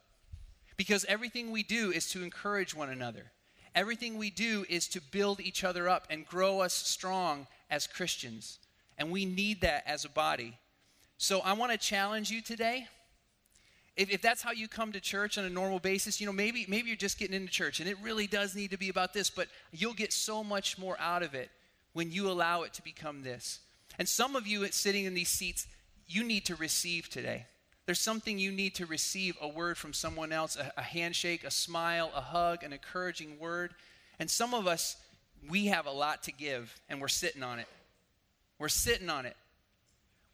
Because 0.78 1.06
everything 1.06 1.52
we 1.52 1.62
do 1.62 1.92
is 1.92 2.10
to 2.12 2.24
encourage 2.24 2.74
one 2.74 2.90
another. 2.90 3.32
Everything 3.76 4.18
we 4.18 4.30
do 4.30 4.66
is 4.70 4.88
to 4.90 5.02
build 5.02 5.40
each 5.40 5.64
other 5.64 5.88
up 5.88 6.08
and 6.10 6.26
grow 6.26 6.62
us 6.62 6.74
strong 6.74 7.48
as 7.70 7.86
Christians. 7.86 8.60
And 8.98 9.12
we 9.12 9.26
need 9.26 9.62
that 9.62 9.84
as 9.86 10.04
a 10.04 10.10
body. 10.10 10.58
So 11.18 11.40
I 11.42 11.54
want 11.54 11.72
to 11.72 11.78
challenge 11.78 12.32
you 12.32 12.42
today. 12.42 12.88
If, 13.96 14.10
if 14.10 14.22
that's 14.22 14.42
how 14.42 14.52
you 14.52 14.68
come 14.68 14.92
to 14.94 15.00
church 15.00 15.38
on 15.38 15.46
a 15.46 15.50
normal 15.50 15.80
basis, 15.80 16.20
you 16.20 16.26
know, 16.26 16.34
maybe, 16.34 16.66
maybe 16.68 16.88
you're 16.88 16.98
just 16.98 17.20
getting 17.20 17.36
into 17.36 17.52
church 17.52 17.80
and 17.80 17.90
it 17.90 17.98
really 18.02 18.28
does 18.28 18.56
need 18.56 18.72
to 18.72 18.78
be 18.78 18.90
about 18.90 19.14
this, 19.14 19.30
but 19.30 19.48
you'll 19.72 19.94
get 19.94 20.14
so 20.14 20.44
much 20.44 20.78
more 20.78 20.98
out 21.00 21.24
of 21.24 21.34
it 21.34 21.50
when 21.94 22.12
you 22.12 22.30
allow 22.30 22.62
it 22.64 22.74
to 22.74 22.84
become 22.84 23.24
this. 23.24 23.60
And 24.00 24.08
some 24.08 24.36
of 24.36 24.48
you 24.48 24.66
sitting 24.72 25.06
in 25.06 25.14
these 25.14 25.30
seats, 25.30 25.68
you 26.08 26.24
need 26.24 26.46
to 26.46 26.56
receive 26.56 27.10
today. 27.10 27.46
There's 27.86 28.00
something 28.00 28.40
you 28.40 28.52
need 28.52 28.76
to 28.76 28.86
receive 28.86 29.38
a 29.42 29.48
word 29.48 29.78
from 29.78 29.94
someone 29.94 30.32
else, 30.32 30.56
a, 30.56 30.72
a 30.78 30.82
handshake, 30.82 31.44
a 31.44 31.52
smile, 31.52 32.12
a 32.16 32.22
hug, 32.22 32.64
an 32.64 32.72
encouraging 32.72 33.40
word. 33.40 33.74
And 34.20 34.30
some 34.30 34.54
of 34.54 34.68
us, 34.68 34.96
we 35.50 35.66
have 35.66 35.88
a 35.88 35.92
lot 35.92 36.24
to 36.24 36.32
give 36.32 36.80
and 36.90 37.02
we're 37.02 37.08
sitting 37.08 37.44
on 37.44 37.60
it. 37.60 37.68
We're 38.60 38.70
sitting 38.70 39.10
on 39.10 39.26
it. 39.26 39.36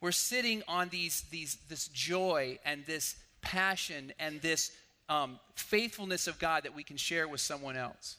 We're 0.00 0.12
sitting 0.12 0.62
on 0.68 0.90
these, 0.90 1.22
these, 1.30 1.56
this 1.68 1.88
joy 1.88 2.58
and 2.64 2.84
this 2.86 3.16
passion 3.40 4.12
and 4.18 4.40
this 4.40 4.72
um, 5.08 5.38
faithfulness 5.54 6.26
of 6.26 6.38
God 6.38 6.64
that 6.64 6.74
we 6.74 6.82
can 6.82 6.96
share 6.96 7.28
with 7.28 7.40
someone 7.40 7.76
else. 7.76 8.16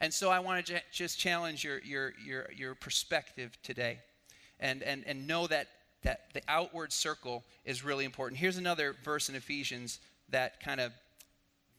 And 0.00 0.14
so 0.14 0.30
I 0.30 0.38
want 0.38 0.66
to 0.66 0.80
just 0.92 1.18
challenge 1.18 1.64
your, 1.64 1.80
your, 1.80 2.12
your, 2.24 2.50
your 2.56 2.74
perspective 2.74 3.58
today 3.62 3.98
and, 4.60 4.82
and, 4.82 5.04
and 5.06 5.26
know 5.26 5.46
that 5.48 5.68
that 6.02 6.32
the 6.32 6.42
outward 6.48 6.92
circle 6.92 7.44
is 7.64 7.84
really 7.84 8.04
important. 8.04 8.38
Here's 8.40 8.56
another 8.56 8.94
verse 9.04 9.28
in 9.28 9.34
Ephesians 9.34 9.98
that 10.28 10.60
kind 10.60 10.80
of 10.80 10.92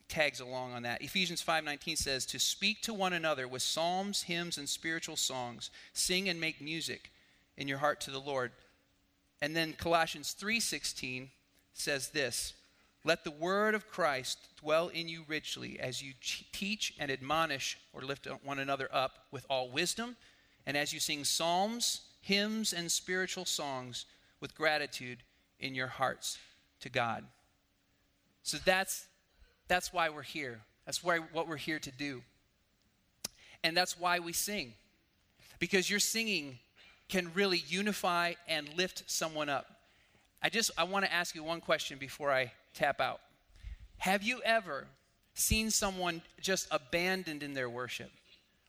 tags 0.07 0.39
along 0.39 0.73
on 0.73 0.83
that. 0.83 1.01
Ephesians 1.01 1.43
5:19 1.43 1.97
says 1.97 2.25
to 2.27 2.39
speak 2.39 2.81
to 2.81 2.93
one 2.93 3.13
another 3.13 3.47
with 3.47 3.61
psalms, 3.61 4.23
hymns 4.23 4.57
and 4.57 4.67
spiritual 4.67 5.15
songs, 5.15 5.69
sing 5.93 6.27
and 6.27 6.39
make 6.39 6.59
music 6.59 7.11
in 7.57 7.67
your 7.67 7.77
heart 7.77 8.01
to 8.01 8.11
the 8.11 8.19
Lord. 8.19 8.51
And 9.41 9.55
then 9.55 9.73
Colossians 9.73 10.33
3:16 10.33 11.29
says 11.73 12.09
this, 12.09 12.53
let 13.05 13.23
the 13.23 13.31
word 13.31 13.75
of 13.75 13.87
Christ 13.87 14.39
dwell 14.59 14.89
in 14.89 15.07
you 15.07 15.23
richly 15.27 15.79
as 15.79 16.03
you 16.03 16.13
teach 16.51 16.93
and 16.99 17.09
admonish 17.09 17.77
or 17.93 18.01
lift 18.01 18.27
one 18.43 18.59
another 18.59 18.89
up 18.91 19.25
with 19.31 19.45
all 19.49 19.69
wisdom 19.69 20.17
and 20.65 20.75
as 20.75 20.93
you 20.93 20.99
sing 20.99 21.23
psalms, 21.23 22.01
hymns 22.21 22.73
and 22.73 22.91
spiritual 22.91 23.45
songs 23.45 24.05
with 24.41 24.55
gratitude 24.55 25.19
in 25.59 25.73
your 25.73 25.87
hearts 25.87 26.37
to 26.81 26.89
God. 26.89 27.23
So 28.43 28.57
that's 28.63 29.05
that's 29.67 29.93
why 29.93 30.09
we're 30.09 30.21
here. 30.21 30.61
That's 30.85 31.03
why 31.03 31.17
what 31.17 31.47
we're 31.47 31.57
here 31.57 31.79
to 31.79 31.91
do. 31.91 32.21
And 33.63 33.75
that's 33.75 33.99
why 33.99 34.19
we 34.19 34.33
sing. 34.33 34.73
Because 35.59 35.89
your 35.89 35.99
singing 35.99 36.59
can 37.07 37.31
really 37.33 37.63
unify 37.67 38.33
and 38.47 38.69
lift 38.77 39.03
someone 39.09 39.49
up. 39.49 39.78
I 40.41 40.49
just 40.49 40.71
I 40.77 40.83
want 40.83 41.05
to 41.05 41.13
ask 41.13 41.35
you 41.35 41.43
one 41.43 41.61
question 41.61 41.97
before 41.97 42.31
I 42.31 42.51
tap 42.73 43.01
out. 43.01 43.19
Have 43.97 44.23
you 44.23 44.41
ever 44.45 44.87
seen 45.33 45.71
someone 45.71 46.21
just 46.39 46.67
abandoned 46.71 47.43
in 47.43 47.53
their 47.53 47.69
worship? 47.69 48.11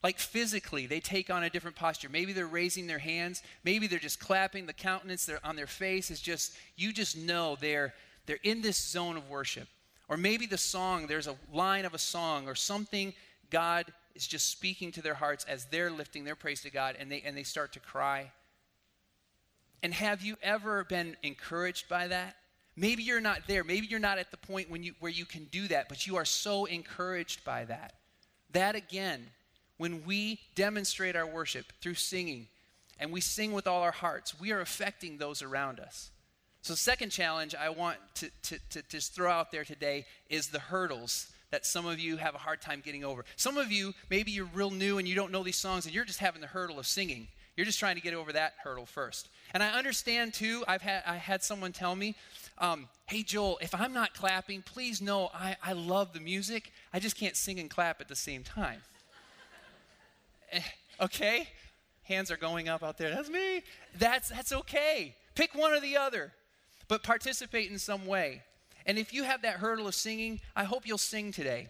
Like 0.03 0.19
physically, 0.19 0.87
they 0.87 1.01
take 1.01 1.31
on 1.31 1.43
a 1.43 1.51
different 1.51 1.77
posture. 1.77 2.09
Maybe 2.09 2.33
they're 2.33 2.47
raising 2.47 2.87
their 2.87 2.99
hands. 2.99 3.43
Maybe 3.65 3.87
they're 3.87 3.99
just 3.99 4.19
clapping. 4.19 4.67
The 4.67 4.73
countenance 4.73 5.27
they're 5.27 5.45
on 5.45 5.57
their 5.57 5.67
face 5.67 6.11
is 6.11 6.21
just, 6.21 6.55
you 6.77 6.93
just 6.93 7.17
know 7.17 7.57
they're, 7.61 7.93
they're 8.27 8.39
in 8.43 8.63
this 8.63 8.79
zone 8.79 9.17
of 9.19 9.29
worship. 9.29 9.69
Or 10.09 10.17
maybe 10.17 10.47
the 10.47 10.59
song, 10.59 11.07
there's 11.07 11.27
a 11.27 11.37
line 11.53 11.85
of 11.85 11.95
a 11.95 11.99
song 11.99 12.49
or 12.49 12.55
something 12.55 13.13
God 13.51 13.93
is 14.15 14.27
just 14.27 14.51
speaking 14.51 14.91
to 14.93 15.03
their 15.03 15.15
hearts 15.15 15.45
as 15.45 15.67
they're 15.67 15.91
lifting 15.91 16.25
their 16.25 16.35
praise 16.35 16.63
to 16.63 16.71
God 16.71 16.97
and 16.99 17.13
they, 17.13 17.21
and 17.21 17.37
they 17.37 17.43
start 17.43 17.73
to 17.75 17.81
cry. 17.81 18.33
And 19.83 19.95
have 19.95 20.23
you 20.23 20.37
ever 20.43 20.85
been 20.85 21.17
encouraged 21.23 21.89
by 21.89 22.09
that? 22.09 22.37
Maybe 22.77 23.03
you're 23.03 23.21
not 23.21 23.47
there. 23.47 23.65
Maybe 23.65 23.87
you're 23.87 23.99
not 23.99 24.19
at 24.19 24.31
the 24.31 24.37
point 24.37 24.71
when 24.71 24.83
you, 24.83 24.95
where 25.01 25.11
you 25.11 25.25
can 25.25 25.45
do 25.47 25.69
that, 25.69 25.89
but 25.89 26.07
you 26.07 26.17
are 26.17 26.25
so 26.25 26.67
encouraged 26.67 27.45
by 27.45 27.65
that. 27.65 27.95
That 28.53 28.75
again 28.75 29.27
when 29.81 30.05
we 30.05 30.39
demonstrate 30.55 31.17
our 31.17 31.27
worship 31.27 31.73
through 31.81 31.95
singing 31.95 32.47
and 32.99 33.11
we 33.11 33.23
sing 33.23 33.53
with 33.53 33.67
all 33.67 33.81
our 33.81 33.91
hearts, 33.91 34.39
we 34.39 34.53
are 34.53 34.61
affecting 34.61 35.17
those 35.17 35.41
around 35.41 35.81
us. 35.81 36.11
So, 36.61 36.75
second 36.75 37.09
challenge 37.09 37.55
I 37.55 37.71
want 37.71 37.97
to, 38.17 38.31
to, 38.43 38.59
to 38.73 38.83
just 38.91 39.15
throw 39.15 39.31
out 39.31 39.51
there 39.51 39.65
today 39.65 40.05
is 40.29 40.49
the 40.49 40.59
hurdles 40.59 41.33
that 41.51 41.65
some 41.65 41.87
of 41.87 41.99
you 41.99 42.19
have 42.19 42.35
a 42.35 42.39
hard 42.39 42.61
time 42.61 42.83
getting 42.85 43.05
over. 43.07 43.25
Some 43.37 43.57
of 43.57 43.73
you, 43.73 43.95
maybe 44.11 44.33
you're 44.33 44.51
real 44.53 44.71
new 44.71 44.99
and 44.99 45.09
you 45.09 45.15
don't 45.15 45.33
know 45.33 45.43
these 45.43 45.57
songs 45.57 45.87
and 45.87 45.95
you're 45.95 46.05
just 46.05 46.19
having 46.19 46.43
the 46.43 46.47
hurdle 46.47 46.79
of 46.79 46.87
singing. 46.87 47.27
You're 47.57 47.65
just 47.65 47.79
trying 47.79 47.97
to 47.97 48.03
get 48.03 48.13
over 48.13 48.35
that 48.35 48.53
hurdle 48.63 48.85
first. 48.85 49.29
And 49.53 49.63
I 49.63 49.71
understand 49.71 50.35
too, 50.35 50.65
I've 50.69 50.83
had, 50.83 51.03
I 51.07 51.17
had 51.17 51.43
someone 51.43 51.73
tell 51.73 51.97
me, 51.97 52.15
um, 52.59 52.89
hey, 53.07 53.23
Joel, 53.23 53.59
if 53.61 53.75
I'm 53.75 53.93
not 53.93 54.15
clapping, 54.15 54.63
please 54.63 55.01
know 55.01 55.31
I, 55.35 55.57
I 55.63 55.73
love 55.73 56.13
the 56.13 56.21
music. 56.21 56.73
I 56.93 57.01
just 57.01 57.17
can't 57.17 57.37
sing 57.37 57.59
and 57.59 57.69
clap 57.71 58.01
at 58.01 58.09
the 58.09 58.17
same 58.17 58.45
time. 58.45 58.81
okay? 61.01 61.49
Hands 62.05 62.31
are 62.31 62.37
going 62.37 62.69
up 62.69 62.83
out 62.83 62.99
there. 62.99 63.11
That's 63.11 63.31
me. 63.31 63.63
That's, 63.99 64.29
that's 64.29 64.53
okay. 64.53 65.15
Pick 65.35 65.55
one 65.55 65.73
or 65.73 65.81
the 65.81 65.97
other, 65.97 66.33
but 66.89 67.03
participate 67.03 67.71
in 67.71 67.79
some 67.79 68.07
way. 68.07 68.43
And 68.87 68.99
if 68.99 69.13
you 69.13 69.25
have 69.25 69.43
that 69.43 69.55
hurdle 69.57 69.87
of 69.89 69.95
singing, 69.95 70.41
I 70.55 70.65
hope 70.65 70.87
you'll 70.87 70.99
sing 70.99 71.33
today. 71.33 71.69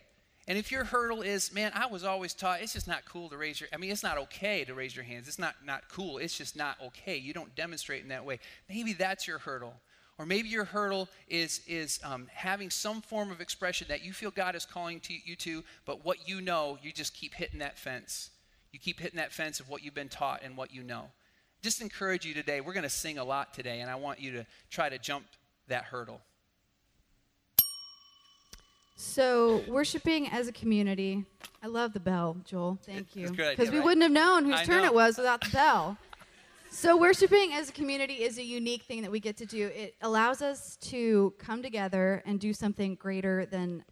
And 0.51 0.59
if 0.59 0.73
your 0.73 0.83
hurdle 0.83 1.23
is, 1.23 1.53
man, 1.53 1.71
I 1.77 1.87
was 1.87 2.03
always 2.03 2.35
taught 2.35 2.61
it's 2.61 2.73
just 2.73 2.89
not 2.89 3.05
cool 3.05 3.29
to 3.29 3.37
raise 3.37 3.61
your 3.61 3.69
I 3.73 3.77
mean, 3.77 3.93
it's 3.93 4.03
not 4.03 4.19
okay 4.19 4.65
to 4.65 4.75
raise 4.75 4.97
your 4.97 5.05
hands. 5.05 5.29
It's 5.29 5.39
not 5.39 5.55
not 5.65 5.85
cool. 5.89 6.19
It's 6.19 6.37
just 6.37 6.57
not 6.57 6.77
okay. 6.87 7.17
You 7.17 7.33
don't 7.33 7.55
demonstrate 7.55 8.03
in 8.03 8.09
that 8.09 8.25
way. 8.25 8.41
Maybe 8.69 8.93
that's 8.93 9.29
your 9.29 9.39
hurdle. 9.39 9.75
Or 10.19 10.27
maybe 10.27 10.49
your 10.49 10.65
hurdle 10.65 11.09
is 11.29 11.61
is 11.69 12.01
um, 12.03 12.27
having 12.35 12.69
some 12.69 13.01
form 13.01 13.31
of 13.31 13.41
expression 13.41 13.87
that 13.91 14.05
you 14.05 14.13
feel 14.13 14.33
God 14.33 14.57
is 14.57 14.67
calling 14.67 14.99
to 15.03 15.15
you 15.25 15.37
to, 15.37 15.63
but 15.87 16.05
what 16.05 16.29
you 16.29 16.41
know, 16.41 16.79
you 16.83 16.91
just 16.91 17.15
keep 17.15 17.35
hitting 17.35 17.61
that 17.61 17.79
fence. 17.79 18.31
You 18.73 18.81
keep 18.81 18.99
hitting 18.99 19.19
that 19.19 19.31
fence 19.31 19.61
of 19.61 19.69
what 19.69 19.85
you've 19.85 19.95
been 19.95 20.09
taught 20.09 20.41
and 20.43 20.57
what 20.57 20.75
you 20.75 20.83
know. 20.83 21.13
Just 21.63 21.81
encourage 21.81 22.27
you 22.27 22.35
today. 22.35 22.61
We're 22.61 22.73
going 22.73 22.83
to 22.83 22.91
sing 22.91 23.19
a 23.19 23.25
lot 23.25 23.55
today, 23.55 23.83
and 23.83 23.89
I 23.89 23.95
want 23.95 24.19
you 24.19 24.33
to 24.33 24.47
try 24.69 24.89
to 24.89 24.99
jump 24.99 25.27
that 25.69 25.85
hurdle. 25.85 26.21
So, 29.03 29.65
worshiping 29.67 30.29
as 30.29 30.47
a 30.47 30.53
community. 30.53 31.25
I 31.63 31.69
love 31.69 31.95
the 31.95 32.01
bell, 32.01 32.37
Joel. 32.45 32.79
Thank 32.85 33.17
you. 33.17 33.31
Because 33.31 33.71
we 33.71 33.79
right? 33.79 33.85
wouldn't 33.85 34.03
have 34.03 34.13
known 34.13 34.45
whose 34.45 34.61
I 34.61 34.65
turn 34.65 34.83
know. 34.83 34.89
it 34.89 34.95
was 34.95 35.17
without 35.17 35.41
the 35.41 35.49
bell. 35.49 35.97
So, 36.71 36.99
worshiping 36.99 37.55
as 37.55 37.71
a 37.71 37.73
community 37.73 38.23
is 38.23 38.37
a 38.37 38.45
unique 38.45 38.83
thing 38.83 39.01
that 39.01 39.11
we 39.11 39.19
get 39.19 39.39
to 39.39 39.47
do. 39.47 39.69
It 39.69 39.95
allows 40.03 40.43
us 40.43 40.77
to 40.83 41.33
come 41.39 41.63
together 41.63 42.23
and 42.27 42.39
do 42.39 42.53
something 42.53 42.95
greater 42.95 43.47
than 43.47 43.85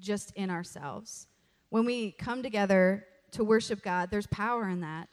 just 0.00 0.32
in 0.34 0.48
ourselves. 0.48 1.26
When 1.68 1.84
we 1.84 2.12
come 2.12 2.42
together 2.42 3.04
to 3.32 3.44
worship 3.44 3.82
God, 3.82 4.10
there's 4.10 4.26
power 4.28 4.66
in 4.70 4.80
that. 4.80 5.10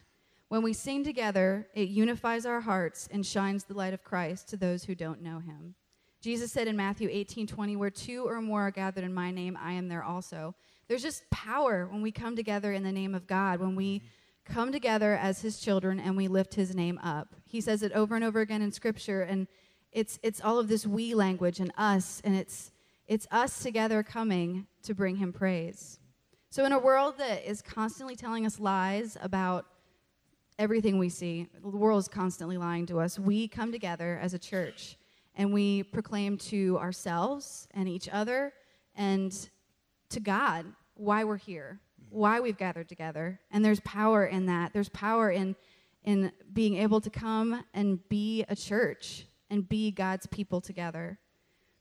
When 0.48 0.62
we 0.62 0.72
sing 0.72 1.04
together, 1.04 1.68
it 1.74 1.88
unifies 1.88 2.46
our 2.46 2.62
hearts 2.62 3.06
and 3.12 3.24
shines 3.24 3.64
the 3.64 3.74
light 3.74 3.92
of 3.92 4.02
Christ 4.02 4.48
to 4.48 4.56
those 4.56 4.84
who 4.84 4.94
don't 4.94 5.20
know 5.20 5.40
him. 5.40 5.74
Jesus 6.22 6.52
said 6.52 6.68
in 6.68 6.76
Matthew 6.76 7.08
18 7.10 7.48
20, 7.48 7.74
where 7.74 7.90
two 7.90 8.28
or 8.28 8.40
more 8.40 8.62
are 8.62 8.70
gathered 8.70 9.02
in 9.02 9.12
my 9.12 9.32
name, 9.32 9.58
I 9.60 9.72
am 9.72 9.88
there 9.88 10.04
also. 10.04 10.54
There's 10.86 11.02
just 11.02 11.28
power 11.30 11.88
when 11.90 12.00
we 12.00 12.12
come 12.12 12.36
together 12.36 12.72
in 12.72 12.84
the 12.84 12.92
name 12.92 13.12
of 13.16 13.26
God, 13.26 13.58
when 13.58 13.74
we 13.74 13.98
mm-hmm. 13.98 14.54
come 14.54 14.70
together 14.70 15.14
as 15.16 15.42
his 15.42 15.58
children 15.58 15.98
and 15.98 16.16
we 16.16 16.28
lift 16.28 16.54
his 16.54 16.76
name 16.76 16.98
up. 17.02 17.34
He 17.44 17.60
says 17.60 17.82
it 17.82 17.90
over 17.90 18.14
and 18.14 18.22
over 18.22 18.40
again 18.40 18.62
in 18.62 18.70
scripture, 18.70 19.22
and 19.22 19.48
it's, 19.90 20.20
it's 20.22 20.40
all 20.40 20.60
of 20.60 20.68
this 20.68 20.86
we 20.86 21.12
language 21.12 21.58
and 21.58 21.72
us, 21.76 22.22
and 22.22 22.36
it's, 22.36 22.70
it's 23.08 23.26
us 23.32 23.60
together 23.60 24.04
coming 24.04 24.68
to 24.84 24.94
bring 24.94 25.16
him 25.16 25.32
praise. 25.32 25.98
So, 26.50 26.64
in 26.64 26.70
a 26.70 26.78
world 26.78 27.18
that 27.18 27.50
is 27.50 27.62
constantly 27.62 28.14
telling 28.14 28.46
us 28.46 28.60
lies 28.60 29.16
about 29.20 29.66
everything 30.56 30.98
we 30.98 31.08
see, 31.08 31.48
the 31.60 31.76
world 31.76 31.98
is 31.98 32.06
constantly 32.06 32.58
lying 32.58 32.86
to 32.86 33.00
us. 33.00 33.18
We 33.18 33.48
come 33.48 33.72
together 33.72 34.20
as 34.22 34.34
a 34.34 34.38
church 34.38 34.96
and 35.34 35.52
we 35.52 35.82
proclaim 35.82 36.36
to 36.36 36.78
ourselves 36.78 37.66
and 37.72 37.88
each 37.88 38.08
other 38.08 38.52
and 38.94 39.48
to 40.10 40.20
God 40.20 40.66
why 40.94 41.24
we're 41.24 41.36
here, 41.36 41.80
why 42.10 42.40
we've 42.40 42.58
gathered 42.58 42.88
together. 42.88 43.40
And 43.50 43.64
there's 43.64 43.80
power 43.80 44.26
in 44.26 44.46
that. 44.46 44.72
There's 44.72 44.90
power 44.90 45.30
in, 45.30 45.56
in 46.04 46.32
being 46.52 46.76
able 46.76 47.00
to 47.00 47.10
come 47.10 47.64
and 47.72 48.06
be 48.08 48.44
a 48.48 48.56
church 48.56 49.26
and 49.50 49.68
be 49.68 49.90
God's 49.90 50.26
people 50.26 50.60
together. 50.60 51.18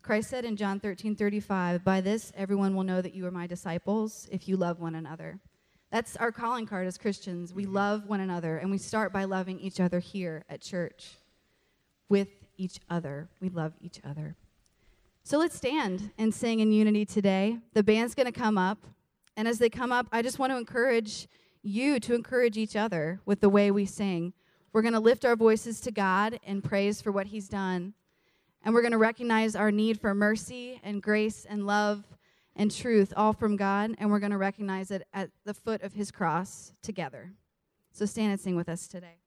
Christ 0.02 0.30
said 0.30 0.46
in 0.46 0.56
John 0.56 0.80
13 0.80 1.16
35, 1.16 1.84
By 1.84 2.02
this 2.02 2.32
everyone 2.36 2.76
will 2.76 2.84
know 2.84 3.02
that 3.02 3.14
you 3.14 3.26
are 3.28 3.32
my 3.32 3.48
disciples 3.48 4.28
if 4.32 4.48
you 4.48 4.58
love 4.58 4.80
one 4.80 4.96
another. 4.96 5.40
That's 5.92 6.16
our 6.16 6.32
calling 6.32 6.66
card 6.66 6.88
as 6.88 6.98
Christians. 6.98 7.54
We 7.54 7.64
mm-hmm. 7.64 7.74
love 7.74 8.08
one 8.08 8.22
another, 8.22 8.58
and 8.58 8.72
we 8.72 8.78
start 8.78 9.12
by 9.12 9.26
loving 9.26 9.60
each 9.60 9.80
other 9.80 10.00
here 10.00 10.46
at 10.50 10.62
church. 10.62 11.18
With 12.08 12.30
each 12.62 12.80
other, 12.90 13.28
we 13.42 13.50
love 13.50 13.74
each 13.82 14.00
other. 14.04 14.36
So 15.24 15.38
let's 15.38 15.56
stand 15.56 16.12
and 16.18 16.34
sing 16.34 16.60
in 16.60 16.72
unity 16.72 17.06
today. 17.06 17.58
The 17.74 17.84
band's 17.84 18.16
going 18.16 18.32
to 18.32 18.40
come 18.40 18.58
up. 18.58 18.78
And 19.36 19.48
as 19.48 19.58
they 19.58 19.70
come 19.70 19.92
up, 19.92 20.08
I 20.12 20.22
just 20.22 20.40
want 20.40 20.52
to 20.52 20.58
encourage 20.58 21.28
you 21.64 22.00
to 22.00 22.14
encourage 22.14 22.58
each 22.58 22.76
other 22.76 23.20
with 23.26 23.40
the 23.40 23.50
way 23.50 23.72
we 23.72 23.86
sing. 23.86 24.34
We're 24.74 24.82
going 24.82 24.94
to 24.94 25.00
lift 25.00 25.26
our 25.26 25.36
voices 25.36 25.80
to 25.82 25.92
God 25.92 26.40
and 26.46 26.64
praise 26.64 27.02
for 27.02 27.12
what 27.12 27.28
He's 27.28 27.48
done. 27.48 27.94
And 28.64 28.74
we're 28.74 28.82
going 28.82 28.92
to 28.92 28.98
recognize 28.98 29.56
our 29.56 29.72
need 29.72 30.00
for 30.00 30.14
mercy 30.14 30.80
and 30.84 31.02
grace 31.02 31.46
and 31.50 31.66
love 31.66 32.04
and 32.56 32.72
truth, 32.72 33.14
all 33.16 33.34
from 33.34 33.56
God. 33.58 33.96
And 33.98 34.12
we're 34.12 34.20
going 34.20 34.32
to 34.32 34.38
recognize 34.38 34.92
it 34.92 35.08
at 35.14 35.30
the 35.46 35.54
foot 35.54 35.82
of 35.82 35.94
His 35.94 36.12
cross 36.12 36.74
together. 36.82 37.32
So 37.92 38.06
stand 38.06 38.32
and 38.32 38.40
sing 38.40 38.56
with 38.56 38.70
us 38.70 38.88
today. 38.88 39.18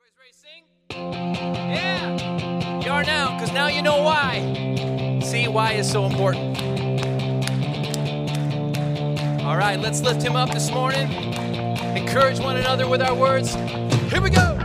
Everybody's 0.00 0.18
ready 0.18 0.32
to 0.32 0.38
sing? 0.38 0.85
Yeah! 0.96 2.80
You 2.80 2.90
are 2.90 3.04
now, 3.04 3.34
because 3.34 3.52
now 3.52 3.66
you 3.68 3.82
know 3.82 4.02
why. 4.02 5.20
See, 5.22 5.46
why 5.48 5.72
is 5.72 5.90
so 5.90 6.06
important. 6.06 6.58
All 9.42 9.56
right, 9.56 9.78
let's 9.78 10.00
lift 10.00 10.22
him 10.22 10.36
up 10.36 10.50
this 10.50 10.70
morning. 10.70 11.12
Encourage 11.96 12.38
one 12.38 12.56
another 12.56 12.88
with 12.88 13.02
our 13.02 13.14
words. 13.14 13.54
Here 14.10 14.22
we 14.22 14.30
go! 14.30 14.55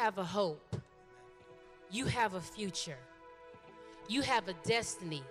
Have 0.00 0.16
a 0.16 0.24
hope. 0.24 0.76
You 1.90 2.06
have 2.06 2.32
a 2.32 2.40
future. 2.40 2.96
You 4.08 4.22
have 4.22 4.48
a 4.48 4.54
destiny 4.64 5.22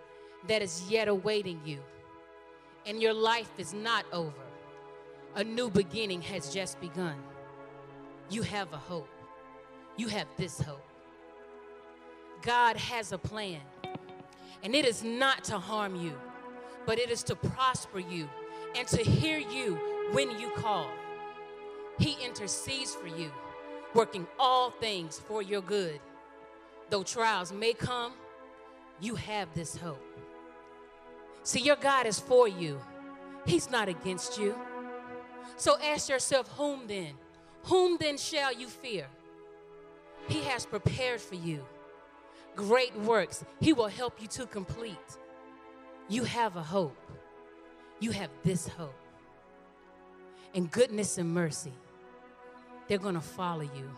that 0.47 0.61
is 0.61 0.83
yet 0.87 1.07
awaiting 1.07 1.59
you. 1.65 1.79
And 2.85 3.01
your 3.01 3.13
life 3.13 3.49
is 3.57 3.73
not 3.73 4.05
over. 4.13 4.45
A 5.35 5.43
new 5.43 5.71
beginning 5.71 6.21
has 6.21 6.53
just 6.53 6.79
begun. 6.79 7.15
You 8.29 8.43
have 8.43 8.71
a 8.71 8.77
hope. 8.77 9.09
You 9.97 10.07
have 10.09 10.27
this 10.37 10.61
hope. 10.61 10.87
God 12.43 12.77
has 12.77 13.11
a 13.11 13.17
plan. 13.17 13.61
And 14.61 14.75
it 14.75 14.85
is 14.85 15.03
not 15.03 15.43
to 15.45 15.57
harm 15.57 15.95
you, 15.95 16.13
but 16.85 16.99
it 16.99 17.09
is 17.09 17.23
to 17.23 17.35
prosper 17.35 17.97
you 17.97 18.29
and 18.75 18.87
to 18.89 18.97
hear 18.97 19.39
you 19.39 19.79
when 20.11 20.39
you 20.39 20.51
call. 20.51 20.87
He 21.97 22.15
intercedes 22.23 22.93
for 22.93 23.07
you, 23.07 23.31
working 23.93 24.27
all 24.37 24.71
things 24.71 25.19
for 25.19 25.41
your 25.41 25.61
good. 25.61 25.99
Though 26.89 27.03
trials 27.03 27.51
may 27.51 27.73
come, 27.73 28.13
you 28.99 29.15
have 29.15 29.53
this 29.53 29.75
hope. 29.75 30.03
See, 31.43 31.61
your 31.61 31.75
God 31.75 32.05
is 32.05 32.19
for 32.19 32.47
you, 32.47 32.79
He's 33.45 33.69
not 33.69 33.87
against 33.87 34.37
you. 34.37 34.55
So 35.55 35.77
ask 35.79 36.09
yourself, 36.09 36.47
whom 36.57 36.87
then? 36.87 37.13
Whom 37.63 37.97
then 37.99 38.17
shall 38.17 38.53
you 38.53 38.67
fear? 38.67 39.07
He 40.27 40.41
has 40.41 40.65
prepared 40.65 41.19
for 41.19 41.35
you 41.35 41.65
great 42.59 42.93
works, 42.99 43.45
He 43.61 43.71
will 43.71 43.87
help 43.87 44.21
you 44.21 44.27
to 44.27 44.45
complete. 44.45 45.17
You 46.09 46.25
have 46.25 46.57
a 46.57 46.63
hope. 46.63 46.97
You 48.01 48.11
have 48.11 48.29
this 48.43 48.67
hope. 48.67 48.99
And 50.53 50.69
goodness 50.69 51.17
and 51.17 51.33
mercy, 51.33 51.73
they're 52.89 52.97
going 52.97 53.15
to 53.15 53.21
follow 53.21 53.61
you. 53.61 53.89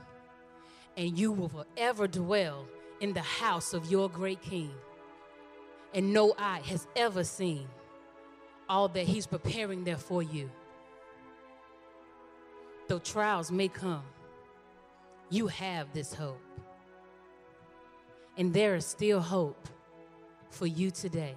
And 0.97 1.17
you 1.17 1.31
will 1.31 1.49
forever 1.49 2.07
dwell 2.07 2.67
in 2.99 3.13
the 3.13 3.21
house 3.21 3.73
of 3.73 3.89
your 3.89 4.09
great 4.09 4.41
King. 4.41 4.71
And 5.93 6.13
no 6.13 6.35
eye 6.37 6.61
has 6.65 6.87
ever 6.95 7.23
seen 7.23 7.67
all 8.69 8.87
that 8.89 9.05
He's 9.05 9.25
preparing 9.25 9.83
there 9.83 9.97
for 9.97 10.21
you. 10.21 10.51
Though 12.87 12.99
trials 12.99 13.51
may 13.51 13.69
come, 13.69 14.03
you 15.29 15.47
have 15.47 15.91
this 15.93 16.13
hope. 16.13 16.41
And 18.37 18.53
there 18.53 18.75
is 18.75 18.85
still 18.85 19.21
hope 19.21 19.67
for 20.49 20.67
you 20.67 20.91
today 20.91 21.35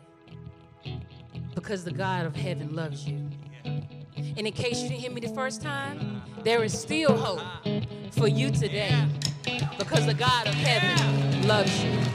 because 1.54 1.84
the 1.84 1.92
God 1.92 2.26
of 2.26 2.34
heaven 2.34 2.74
loves 2.74 3.06
you. 3.06 3.30
And 4.36 4.46
in 4.46 4.52
case 4.52 4.82
you 4.82 4.88
didn't 4.88 5.00
hear 5.00 5.10
me 5.12 5.20
the 5.20 5.34
first 5.34 5.62
time, 5.62 6.22
there 6.42 6.64
is 6.64 6.76
still 6.76 7.16
hope 7.16 7.40
for 8.10 8.26
you 8.26 8.50
today 8.50 9.06
because 9.78 10.06
the 10.06 10.14
God 10.14 10.48
of 10.48 10.54
heaven 10.54 11.46
loves 11.46 11.84
you. 11.84 12.13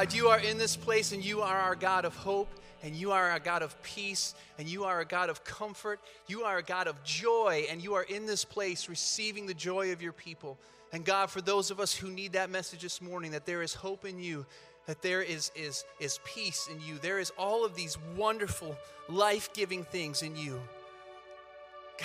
God, 0.00 0.14
you 0.14 0.28
are 0.28 0.38
in 0.38 0.56
this 0.56 0.76
place 0.76 1.12
and 1.12 1.22
you 1.22 1.42
are 1.42 1.58
our 1.58 1.74
God 1.74 2.06
of 2.06 2.16
hope 2.16 2.48
and 2.82 2.96
you 2.96 3.12
are 3.12 3.32
our 3.32 3.38
God 3.38 3.60
of 3.60 3.76
peace 3.82 4.34
and 4.56 4.66
you 4.66 4.84
are 4.84 5.00
a 5.00 5.04
God 5.04 5.28
of 5.28 5.44
comfort. 5.44 6.00
You 6.26 6.44
are 6.44 6.56
a 6.56 6.62
God 6.62 6.86
of 6.86 7.04
joy 7.04 7.66
and 7.70 7.84
you 7.84 7.92
are 7.92 8.04
in 8.04 8.24
this 8.24 8.42
place 8.42 8.88
receiving 8.88 9.44
the 9.44 9.52
joy 9.52 9.92
of 9.92 10.00
your 10.00 10.14
people. 10.14 10.56
And 10.94 11.04
God, 11.04 11.28
for 11.28 11.42
those 11.42 11.70
of 11.70 11.80
us 11.80 11.94
who 11.94 12.08
need 12.08 12.32
that 12.32 12.48
message 12.48 12.80
this 12.80 13.02
morning, 13.02 13.32
that 13.32 13.44
there 13.44 13.60
is 13.60 13.74
hope 13.74 14.06
in 14.06 14.18
you, 14.18 14.46
that 14.86 15.02
there 15.02 15.20
is, 15.20 15.52
is, 15.54 15.84
is 15.98 16.18
peace 16.24 16.66
in 16.72 16.80
you, 16.80 16.96
there 17.02 17.18
is 17.18 17.30
all 17.36 17.66
of 17.66 17.76
these 17.76 17.98
wonderful, 18.16 18.78
life 19.10 19.52
giving 19.52 19.84
things 19.84 20.22
in 20.22 20.34
you. 20.34 20.58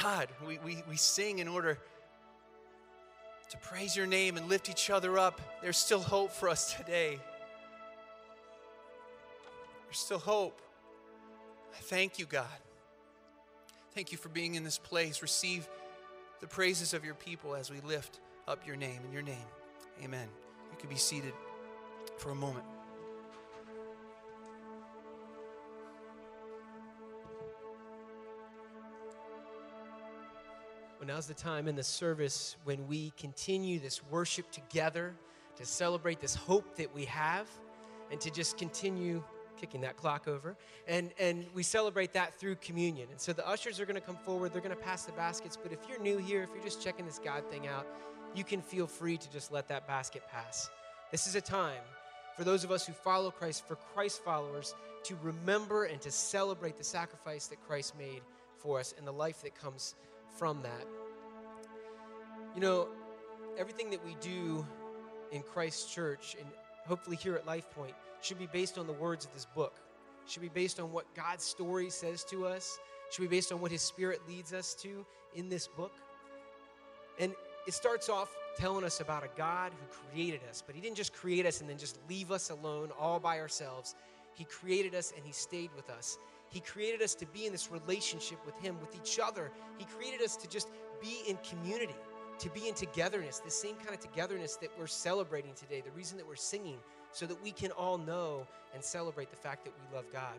God, 0.03 0.27
we, 0.45 0.59
we, 0.65 0.83
we 0.89 0.97
sing 0.97 1.39
in 1.39 1.47
order 1.47 1.77
to 3.51 3.57
praise 3.59 3.95
your 3.95 4.05
name 4.05 4.35
and 4.35 4.49
lift 4.49 4.69
each 4.69 4.89
other 4.89 5.17
up. 5.17 5.39
There's 5.61 5.77
still 5.77 6.01
hope 6.01 6.33
for 6.33 6.49
us 6.49 6.73
today. 6.73 7.19
There's 9.95 10.03
still 10.03 10.19
hope. 10.19 10.59
I 11.73 11.79
thank 11.83 12.19
you, 12.19 12.25
God. 12.25 12.59
Thank 13.93 14.11
you 14.11 14.17
for 14.17 14.27
being 14.27 14.55
in 14.55 14.65
this 14.65 14.77
place. 14.77 15.21
Receive 15.21 15.69
the 16.41 16.47
praises 16.47 16.93
of 16.93 17.05
your 17.05 17.13
people 17.13 17.55
as 17.55 17.71
we 17.71 17.79
lift 17.79 18.19
up 18.45 18.67
your 18.67 18.75
name 18.75 18.99
in 19.05 19.13
your 19.13 19.21
name. 19.21 19.47
Amen. 20.03 20.27
You 20.69 20.77
can 20.77 20.89
be 20.89 20.97
seated 20.97 21.31
for 22.17 22.31
a 22.31 22.35
moment. 22.35 22.65
Well, 30.99 31.07
now's 31.07 31.27
the 31.27 31.33
time 31.33 31.69
in 31.69 31.75
the 31.77 31.83
service 31.83 32.57
when 32.65 32.85
we 32.85 33.13
continue 33.17 33.79
this 33.79 34.03
worship 34.11 34.51
together 34.51 35.15
to 35.55 35.65
celebrate 35.65 36.19
this 36.19 36.35
hope 36.35 36.75
that 36.75 36.93
we 36.93 37.05
have 37.05 37.47
and 38.11 38.19
to 38.19 38.29
just 38.29 38.57
continue 38.57 39.23
kicking 39.55 39.81
that 39.81 39.97
clock 39.97 40.27
over. 40.27 40.55
And, 40.87 41.11
and 41.19 41.45
we 41.53 41.63
celebrate 41.63 42.13
that 42.13 42.35
through 42.39 42.55
communion. 42.55 43.07
And 43.11 43.19
so 43.19 43.33
the 43.33 43.47
ushers 43.47 43.79
are 43.79 43.85
going 43.85 43.95
to 43.95 44.01
come 44.01 44.17
forward, 44.17 44.53
they're 44.53 44.61
going 44.61 44.75
to 44.75 44.81
pass 44.81 45.05
the 45.05 45.11
baskets. 45.13 45.57
But 45.61 45.71
if 45.71 45.79
you're 45.89 45.99
new 45.99 46.17
here, 46.17 46.43
if 46.43 46.49
you're 46.53 46.63
just 46.63 46.83
checking 46.83 47.05
this 47.05 47.19
God 47.19 47.43
thing 47.49 47.67
out, 47.67 47.87
you 48.35 48.43
can 48.43 48.61
feel 48.61 48.87
free 48.87 49.17
to 49.17 49.31
just 49.31 49.51
let 49.51 49.67
that 49.69 49.87
basket 49.87 50.23
pass. 50.31 50.69
This 51.11 51.27
is 51.27 51.35
a 51.35 51.41
time 51.41 51.81
for 52.35 52.43
those 52.43 52.63
of 52.63 52.71
us 52.71 52.85
who 52.85 52.93
follow 52.93 53.31
Christ, 53.31 53.65
for 53.67 53.75
Christ 53.75 54.23
followers, 54.23 54.75
to 55.03 55.17
remember 55.21 55.85
and 55.85 56.01
to 56.01 56.11
celebrate 56.11 56.77
the 56.77 56.83
sacrifice 56.83 57.47
that 57.47 57.65
Christ 57.65 57.97
made 57.97 58.21
for 58.57 58.79
us 58.79 58.93
and 58.97 59.07
the 59.07 59.13
life 59.13 59.41
that 59.43 59.55
comes 59.55 59.95
from 60.37 60.61
that. 60.63 60.85
You 62.53 62.61
know, 62.61 62.89
everything 63.57 63.89
that 63.91 64.05
we 64.05 64.15
do 64.19 64.65
in 65.31 65.41
Christ's 65.43 65.93
church 65.93 66.35
and 66.39 66.49
hopefully 66.85 67.15
here 67.15 67.35
at 67.35 67.45
Life 67.45 67.69
Point 67.71 67.93
should 68.25 68.39
be 68.39 68.47
based 68.47 68.77
on 68.77 68.87
the 68.87 68.93
words 68.93 69.25
of 69.25 69.33
this 69.33 69.45
book. 69.45 69.75
Should 70.27 70.41
be 70.41 70.49
based 70.49 70.79
on 70.79 70.91
what 70.91 71.05
God's 71.13 71.43
story 71.43 71.89
says 71.89 72.23
to 72.25 72.47
us. 72.47 72.79
Should 73.11 73.21
be 73.21 73.27
based 73.27 73.51
on 73.51 73.61
what 73.61 73.71
his 73.71 73.83
spirit 73.83 74.19
leads 74.27 74.51
us 74.51 74.73
to 74.75 75.05
in 75.35 75.47
this 75.47 75.67
book. 75.67 75.93
And 77.19 77.33
it 77.67 77.73
starts 77.73 78.09
off 78.09 78.35
telling 78.57 78.83
us 78.83 78.99
about 78.99 79.23
a 79.23 79.29
God 79.37 79.71
who 79.71 80.09
created 80.09 80.41
us, 80.49 80.63
but 80.65 80.75
he 80.75 80.81
didn't 80.81 80.97
just 80.97 81.13
create 81.13 81.45
us 81.45 81.61
and 81.61 81.69
then 81.69 81.77
just 81.77 81.99
leave 82.09 82.31
us 82.31 82.49
alone 82.49 82.89
all 82.99 83.19
by 83.19 83.39
ourselves. 83.39 83.95
He 84.33 84.45
created 84.45 84.95
us 84.95 85.13
and 85.15 85.25
he 85.25 85.31
stayed 85.31 85.69
with 85.75 85.89
us. 85.89 86.17
He 86.49 86.59
created 86.59 87.01
us 87.01 87.15
to 87.15 87.25
be 87.27 87.45
in 87.45 87.51
this 87.51 87.71
relationship 87.71 88.43
with 88.45 88.57
him, 88.59 88.79
with 88.79 88.95
each 88.95 89.19
other. 89.19 89.51
He 89.77 89.85
created 89.85 90.21
us 90.21 90.35
to 90.37 90.47
just 90.47 90.69
be 91.01 91.19
in 91.27 91.37
community, 91.37 91.95
to 92.39 92.49
be 92.49 92.67
in 92.67 92.73
togetherness, 92.73 93.39
the 93.39 93.51
same 93.51 93.75
kind 93.75 93.93
of 93.93 93.99
togetherness 93.99 94.55
that 94.57 94.69
we're 94.79 94.87
celebrating 94.87 95.53
today, 95.53 95.81
the 95.81 95.91
reason 95.91 96.17
that 96.17 96.27
we're 96.27 96.35
singing, 96.35 96.77
so 97.15 97.25
that 97.25 97.41
we 97.41 97.49
can 97.49 97.71
all 97.71 97.97
know 97.97 98.45
and 98.73 98.83
celebrate 98.83 99.29
the 99.29 99.37
fact 99.37 99.63
that 99.63 99.71
we 99.71 99.95
love 99.95 100.03
God. 100.11 100.35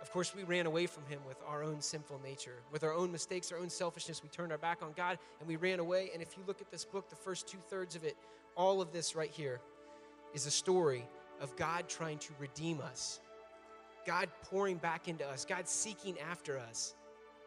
Of 0.00 0.12
course, 0.12 0.32
we 0.32 0.44
ran 0.44 0.66
away 0.66 0.86
from 0.86 1.04
Him 1.06 1.18
with 1.26 1.42
our 1.48 1.64
own 1.64 1.80
sinful 1.80 2.20
nature, 2.22 2.62
with 2.70 2.84
our 2.84 2.92
own 2.92 3.10
mistakes, 3.10 3.50
our 3.50 3.58
own 3.58 3.68
selfishness. 3.68 4.22
We 4.22 4.28
turned 4.28 4.52
our 4.52 4.58
back 4.58 4.82
on 4.82 4.92
God 4.96 5.18
and 5.40 5.48
we 5.48 5.56
ran 5.56 5.80
away. 5.80 6.10
And 6.12 6.22
if 6.22 6.36
you 6.36 6.44
look 6.46 6.60
at 6.60 6.70
this 6.70 6.84
book, 6.84 7.10
the 7.10 7.16
first 7.16 7.48
two 7.48 7.58
thirds 7.68 7.96
of 7.96 8.04
it, 8.04 8.16
all 8.56 8.80
of 8.80 8.92
this 8.92 9.16
right 9.16 9.32
here 9.32 9.60
is 10.32 10.46
a 10.46 10.50
story 10.50 11.08
of 11.40 11.56
God 11.56 11.88
trying 11.88 12.18
to 12.18 12.32
redeem 12.38 12.80
us, 12.80 13.18
God 14.06 14.28
pouring 14.42 14.76
back 14.76 15.08
into 15.08 15.26
us, 15.26 15.44
God 15.44 15.66
seeking 15.66 16.16
after 16.20 16.56
us, 16.56 16.94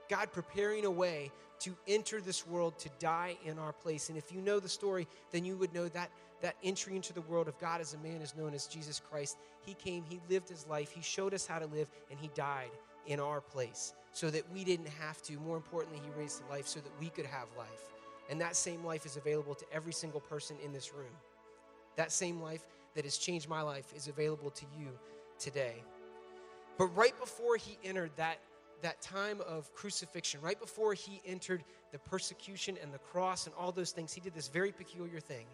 God 0.10 0.34
preparing 0.34 0.84
a 0.84 0.92
way 0.92 1.32
to 1.60 1.76
enter 1.88 2.22
this 2.22 2.46
world 2.46 2.78
to 2.80 2.90
die 3.00 3.38
in 3.46 3.58
our 3.58 3.74
place. 3.74 4.10
And 4.10 4.18
if 4.18 4.32
you 4.32 4.42
know 4.42 4.60
the 4.60 4.70
story, 4.70 5.08
then 5.32 5.46
you 5.46 5.58
would 5.58 5.74
know 5.74 5.88
that 5.90 6.12
that 6.42 6.56
entry 6.64 6.96
into 6.96 7.14
the 7.14 7.22
world 7.22 7.48
of 7.48 7.58
God 7.60 7.82
as 7.82 7.94
a 7.94 7.98
man 7.98 8.22
is 8.22 8.36
known 8.36 8.54
as 8.54 8.68
Jesus 8.68 9.00
Christ. 9.00 9.38
He 9.66 9.74
came, 9.74 10.04
he 10.04 10.20
lived 10.30 10.50
his 10.50 10.68
life, 10.68 10.92
he 10.92 11.02
showed 11.02 11.34
us 11.34 11.48
how 11.48 11.60
to 11.60 11.66
live, 11.66 11.88
and 12.12 12.20
he 12.20 12.30
died 12.36 12.70
in 13.08 13.20
our 13.20 13.42
place 13.42 13.94
so 14.12 14.30
that 14.30 14.44
we 14.54 14.64
didn't 14.64 14.88
have 14.88 15.22
to. 15.24 15.34
More 15.40 15.56
importantly, 15.56 16.00
he 16.04 16.20
raised 16.20 16.42
to 16.42 16.52
life 16.52 16.68
so 16.68 16.80
that 16.80 16.92
we 17.00 17.10
could 17.10 17.26
have 17.26 17.48
life. 17.58 17.90
And 18.30 18.40
that 18.42 18.56
same 18.56 18.84
life 18.84 19.06
is 19.06 19.18
available 19.18 19.56
to 19.56 19.66
every 19.72 19.94
single 19.94 20.20
person 20.20 20.58
in 20.64 20.74
this 20.74 20.94
room. 20.94 21.16
That 21.96 22.12
same 22.12 22.42
life 22.42 22.64
that 22.96 23.06
has 23.06 23.18
changed 23.18 23.48
my 23.48 23.62
life 23.62 23.94
is 23.96 24.08
available 24.08 24.52
to 24.52 24.66
you 24.78 24.90
today. 25.40 25.84
But 26.78 26.88
right 26.96 27.18
before 27.20 27.56
he 27.56 27.78
entered 27.84 28.12
that, 28.18 28.40
that 28.82 29.02
time 29.02 29.42
of 29.48 29.74
crucifixion, 29.74 30.42
right 30.42 30.60
before 30.60 30.94
he 30.94 31.22
entered 31.26 31.64
the 31.92 32.00
persecution 32.00 32.78
and 32.82 32.94
the 32.94 33.00
cross 33.00 33.46
and 33.46 33.56
all 33.58 33.72
those 33.72 33.92
things, 33.92 34.14
he 34.14 34.22
did 34.22 34.34
this 34.34 34.48
very 34.48 34.72
peculiar 34.72 35.20
thing. 35.20 35.46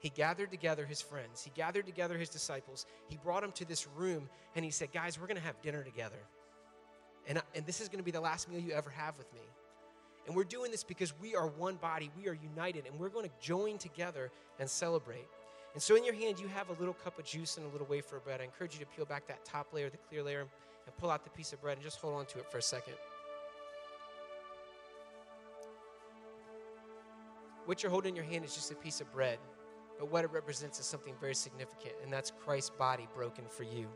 He 0.00 0.10
gathered 0.10 0.50
together 0.50 0.84
his 0.84 1.00
friends, 1.00 1.42
he 1.42 1.50
gathered 1.54 1.86
together 1.86 2.18
his 2.18 2.28
disciples, 2.28 2.84
he 3.08 3.16
brought 3.16 3.42
them 3.42 3.52
to 3.52 3.64
this 3.64 3.86
room, 3.96 4.28
and 4.54 4.64
he 4.64 4.70
said, 4.70 4.92
Guys, 4.92 5.18
we're 5.18 5.26
going 5.26 5.38
to 5.38 5.42
have 5.42 5.60
dinner 5.62 5.82
together. 5.82 6.18
And, 7.26 7.38
uh, 7.38 7.42
and 7.54 7.64
this 7.64 7.80
is 7.80 7.88
going 7.88 8.00
to 8.00 8.04
be 8.04 8.10
the 8.10 8.20
last 8.20 8.50
meal 8.50 8.60
you 8.60 8.72
ever 8.72 8.90
have 8.90 9.16
with 9.16 9.32
me. 9.32 9.40
And 10.26 10.36
we're 10.36 10.44
doing 10.44 10.70
this 10.70 10.84
because 10.84 11.12
we 11.20 11.34
are 11.34 11.46
one 11.46 11.76
body, 11.76 12.10
we 12.18 12.28
are 12.28 12.34
united, 12.34 12.86
and 12.86 12.98
we're 12.98 13.08
going 13.08 13.26
to 13.26 13.34
join 13.40 13.78
together 13.78 14.30
and 14.58 14.68
celebrate. 14.68 15.26
And 15.74 15.82
so 15.82 15.96
in 15.96 16.04
your 16.04 16.14
hand, 16.14 16.38
you 16.38 16.48
have 16.48 16.68
a 16.70 16.74
little 16.74 16.94
cup 16.94 17.18
of 17.18 17.24
juice 17.24 17.56
and 17.56 17.66
a 17.66 17.68
little 17.68 17.86
wafer 17.86 18.20
bread. 18.20 18.40
I 18.40 18.44
encourage 18.44 18.74
you 18.74 18.80
to 18.80 18.86
peel 18.86 19.04
back 19.04 19.26
that 19.26 19.44
top 19.44 19.72
layer, 19.72 19.90
the 19.90 19.96
clear 19.96 20.22
layer, 20.22 20.46
and 20.86 20.96
pull 20.96 21.10
out 21.10 21.24
the 21.24 21.30
piece 21.30 21.52
of 21.52 21.60
bread 21.60 21.76
and 21.76 21.84
just 21.84 22.00
hold 22.00 22.14
on 22.14 22.26
to 22.26 22.38
it 22.38 22.50
for 22.50 22.58
a 22.58 22.62
second. 22.62 22.94
What 27.66 27.82
you're 27.82 27.90
holding 27.90 28.10
in 28.10 28.16
your 28.16 28.24
hand 28.24 28.44
is 28.44 28.54
just 28.54 28.70
a 28.72 28.74
piece 28.74 29.00
of 29.00 29.10
bread, 29.12 29.38
but 29.98 30.10
what 30.10 30.24
it 30.24 30.30
represents 30.32 30.78
is 30.78 30.86
something 30.86 31.14
very 31.18 31.34
significant, 31.34 31.94
and 32.02 32.12
that's 32.12 32.30
Christ's 32.44 32.70
body 32.70 33.08
broken 33.14 33.44
for 33.48 33.62
you. 33.62 33.88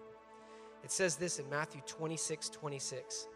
It 0.83 0.91
says 0.91 1.17
this 1.17 1.39
in 1.39 1.49
Matthew 1.51 1.83
26 1.87 2.49
26. 2.49 3.29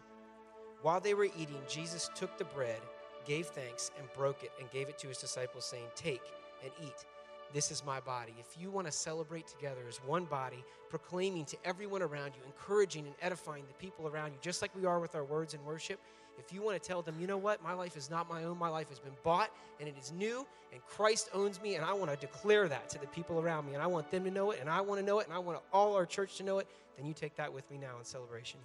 While 0.81 0.99
they 0.99 1.13
were 1.13 1.29
eating, 1.37 1.61
Jesus 1.69 2.09
took 2.15 2.37
the 2.37 2.45
bread, 2.45 2.81
gave 3.25 3.47
thanks, 3.47 3.91
and 3.97 4.07
broke 4.13 4.43
it, 4.43 4.51
and 4.59 4.69
gave 4.71 4.89
it 4.89 4.97
to 4.99 5.07
his 5.07 5.17
disciples, 5.17 5.65
saying, 5.65 5.85
Take 5.95 6.23
and 6.63 6.71
eat. 6.83 7.05
This 7.53 7.69
is 7.69 7.85
my 7.85 7.99
body. 7.99 8.33
If 8.39 8.59
you 8.59 8.71
want 8.71 8.87
to 8.87 8.91
celebrate 8.91 9.47
together 9.47 9.81
as 9.87 9.97
one 9.97 10.25
body, 10.25 10.63
proclaiming 10.89 11.45
to 11.45 11.57
everyone 11.63 12.01
around 12.01 12.33
you, 12.35 12.41
encouraging 12.45 13.05
and 13.05 13.15
edifying 13.21 13.65
the 13.67 13.73
people 13.75 14.07
around 14.07 14.31
you, 14.31 14.37
just 14.41 14.61
like 14.63 14.75
we 14.75 14.85
are 14.85 14.99
with 14.99 15.13
our 15.13 15.23
words 15.23 15.53
in 15.53 15.63
worship, 15.63 15.99
if 16.39 16.51
you 16.51 16.63
want 16.63 16.81
to 16.81 16.87
tell 16.87 17.03
them, 17.03 17.15
you 17.19 17.27
know 17.27 17.37
what, 17.37 17.61
my 17.63 17.73
life 17.73 17.95
is 17.95 18.09
not 18.09 18.27
my 18.27 18.43
own, 18.43 18.57
my 18.57 18.69
life 18.69 18.89
has 18.89 18.97
been 18.97 19.13
bought 19.23 19.51
and 19.79 19.87
it 19.87 19.95
is 20.01 20.11
new, 20.11 20.47
and 20.71 20.81
Christ 20.87 21.29
owns 21.31 21.61
me, 21.61 21.75
and 21.75 21.85
I 21.85 21.93
want 21.93 22.09
to 22.09 22.17
declare 22.17 22.67
that 22.67 22.89
to 22.89 22.99
the 22.99 23.05
people 23.07 23.39
around 23.39 23.67
me, 23.67 23.75
and 23.75 23.83
I 23.83 23.87
want 23.87 24.09
them 24.09 24.23
to 24.23 24.31
know 24.31 24.49
it, 24.49 24.59
and 24.59 24.67
I 24.67 24.81
want 24.81 24.99
to 24.99 25.05
know 25.05 25.19
it, 25.19 25.27
and 25.27 25.35
I 25.35 25.37
want 25.37 25.59
all 25.71 25.95
our 25.95 26.07
church 26.07 26.37
to 26.37 26.43
know 26.43 26.57
it, 26.57 26.67
then 26.97 27.05
you 27.05 27.13
take 27.13 27.35
that 27.35 27.53
with 27.53 27.69
me 27.69 27.77
now 27.77 27.99
in 27.99 28.03
celebration. 28.03 28.59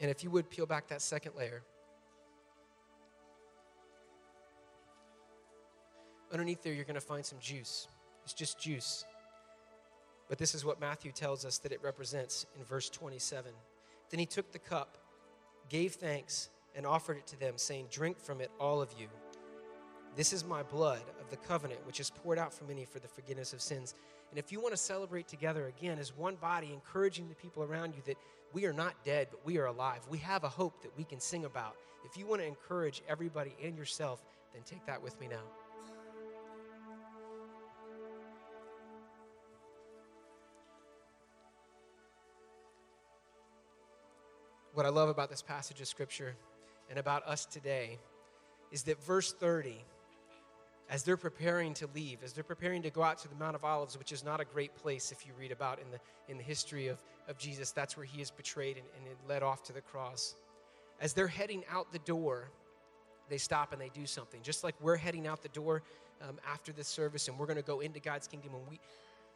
And 0.00 0.10
if 0.10 0.24
you 0.24 0.30
would 0.30 0.48
peel 0.48 0.64
back 0.64 0.88
that 0.88 1.02
second 1.02 1.32
layer, 1.36 1.62
underneath 6.32 6.62
there, 6.62 6.72
you're 6.72 6.84
going 6.84 6.94
to 6.94 7.00
find 7.00 7.24
some 7.24 7.38
juice. 7.40 7.88
It's 8.24 8.34
just 8.34 8.60
juice. 8.60 9.04
But 10.28 10.38
this 10.38 10.54
is 10.54 10.64
what 10.64 10.80
Matthew 10.80 11.10
tells 11.10 11.44
us 11.44 11.58
that 11.58 11.72
it 11.72 11.80
represents 11.82 12.46
in 12.56 12.64
verse 12.64 12.88
27. 12.88 13.52
Then 14.10 14.20
he 14.20 14.26
took 14.26 14.52
the 14.52 14.58
cup, 14.58 14.96
gave 15.68 15.94
thanks, 15.94 16.50
and 16.76 16.86
offered 16.86 17.16
it 17.16 17.26
to 17.28 17.40
them, 17.40 17.54
saying, 17.56 17.86
Drink 17.90 18.18
from 18.20 18.40
it, 18.40 18.50
all 18.60 18.80
of 18.80 18.94
you. 18.98 19.08
This 20.16 20.32
is 20.32 20.44
my 20.44 20.62
blood 20.62 21.02
of 21.20 21.30
the 21.30 21.36
covenant, 21.36 21.84
which 21.86 22.00
is 22.00 22.10
poured 22.10 22.38
out 22.38 22.52
for 22.52 22.64
many 22.64 22.84
for 22.84 22.98
the 22.98 23.08
forgiveness 23.08 23.52
of 23.52 23.60
sins. 23.60 23.94
And 24.30 24.38
if 24.38 24.52
you 24.52 24.60
want 24.60 24.72
to 24.72 24.76
celebrate 24.76 25.28
together 25.28 25.66
again 25.66 25.98
as 25.98 26.16
one 26.16 26.36
body, 26.36 26.70
encouraging 26.72 27.28
the 27.28 27.34
people 27.34 27.62
around 27.62 27.94
you 27.94 28.02
that 28.06 28.16
we 28.52 28.66
are 28.66 28.72
not 28.72 28.94
dead, 29.04 29.28
but 29.30 29.44
we 29.44 29.58
are 29.58 29.66
alive, 29.66 30.00
we 30.08 30.18
have 30.18 30.44
a 30.44 30.48
hope 30.48 30.82
that 30.82 30.96
we 30.96 31.04
can 31.04 31.20
sing 31.20 31.44
about. 31.44 31.76
If 32.04 32.16
you 32.16 32.26
want 32.26 32.40
to 32.40 32.46
encourage 32.46 33.02
everybody 33.08 33.54
and 33.62 33.76
yourself, 33.76 34.22
then 34.52 34.62
take 34.64 34.84
that 34.86 35.02
with 35.02 35.20
me 35.20 35.28
now. 35.28 35.42
What 44.80 44.86
I 44.86 44.92
love 44.92 45.10
about 45.10 45.28
this 45.28 45.42
passage 45.42 45.78
of 45.82 45.88
scripture 45.88 46.34
and 46.88 46.98
about 46.98 47.28
us 47.28 47.44
today 47.44 47.98
is 48.72 48.82
that 48.84 48.98
verse 49.04 49.30
30, 49.30 49.84
as 50.88 51.02
they're 51.02 51.18
preparing 51.18 51.74
to 51.74 51.88
leave, 51.94 52.24
as 52.24 52.32
they're 52.32 52.42
preparing 52.42 52.80
to 52.84 52.88
go 52.88 53.02
out 53.02 53.18
to 53.18 53.28
the 53.28 53.34
Mount 53.34 53.54
of 53.54 53.62
Olives, 53.62 53.98
which 53.98 54.10
is 54.10 54.24
not 54.24 54.40
a 54.40 54.44
great 54.46 54.74
place 54.74 55.12
if 55.12 55.26
you 55.26 55.34
read 55.38 55.52
about 55.52 55.80
in 55.80 55.90
the, 55.90 55.98
in 56.30 56.38
the 56.38 56.42
history 56.42 56.88
of, 56.88 56.96
of 57.28 57.36
Jesus, 57.36 57.72
that's 57.72 57.94
where 57.94 58.06
he 58.06 58.22
is 58.22 58.30
betrayed 58.30 58.78
and, 58.78 58.86
and 58.96 59.14
led 59.28 59.42
off 59.42 59.62
to 59.64 59.74
the 59.74 59.82
cross. 59.82 60.34
As 60.98 61.12
they're 61.12 61.28
heading 61.28 61.62
out 61.70 61.92
the 61.92 61.98
door, 61.98 62.48
they 63.28 63.36
stop 63.36 63.74
and 63.74 63.82
they 63.82 63.90
do 63.90 64.06
something. 64.06 64.40
Just 64.42 64.64
like 64.64 64.76
we're 64.80 64.96
heading 64.96 65.26
out 65.26 65.42
the 65.42 65.50
door 65.50 65.82
um, 66.26 66.38
after 66.50 66.72
this 66.72 66.88
service 66.88 67.28
and 67.28 67.38
we're 67.38 67.44
going 67.44 67.58
to 67.58 67.62
go 67.62 67.80
into 67.80 68.00
God's 68.00 68.26
kingdom, 68.26 68.54
and 68.54 68.62
we, 68.66 68.80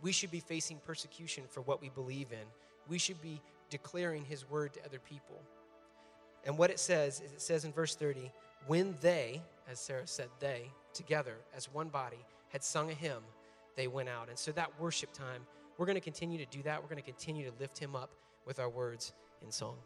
we 0.01 0.11
should 0.11 0.31
be 0.31 0.41
facing 0.41 0.79
persecution 0.87 1.45
for 1.47 1.61
what 1.61 1.83
we 1.83 1.91
believe 1.91 2.33
in. 2.33 2.47
We 2.89 2.97
should 2.97 3.21
be 3.21 3.43
declaring 3.71 4.25
his 4.25 4.49
word 4.49 4.75
to 4.75 4.85
other 4.85 4.99
people. 4.99 5.41
And 6.45 6.59
what 6.59 6.71
it 6.71 6.79
says 6.79 7.21
is 7.21 7.33
it 7.33 7.41
says 7.41 7.65
in 7.65 7.73
verse 7.73 7.95
30, 7.95 8.31
when 8.67 8.97
they, 9.01 9.43
as 9.71 9.81
Sarah 9.81 10.07
said, 10.07 10.29
they, 10.41 10.71
together 10.93 11.37
as 11.57 11.73
one 11.73 11.89
body, 11.89 12.25
had 12.49 12.63
sung 12.63 12.91
a 12.91 12.95
hymn, 12.95 13.23
they 13.77 13.89
went 13.89 14.09
out. 14.09 14.29
And 14.29 14.39
so 14.39 14.53
that 14.53 14.71
worship 14.79 15.13
time, 15.13 15.43
we're 15.77 15.87
going 15.87 15.97
to 15.97 16.01
continue 16.01 16.39
to 16.39 16.47
do 16.47 16.63
that. 16.63 16.81
We're 16.81 16.89
going 16.89 17.03
to 17.03 17.11
continue 17.11 17.51
to 17.51 17.57
lift 17.59 17.79
him 17.79 17.97
up 17.97 18.11
with 18.47 18.59
our 18.59 18.69
words 18.69 19.13
in 19.43 19.51
song. 19.51 19.77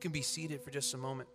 Can 0.00 0.12
be 0.12 0.22
seated 0.22 0.62
for 0.62 0.70
just 0.70 0.94
a 0.94 0.96
moment. 0.96 1.28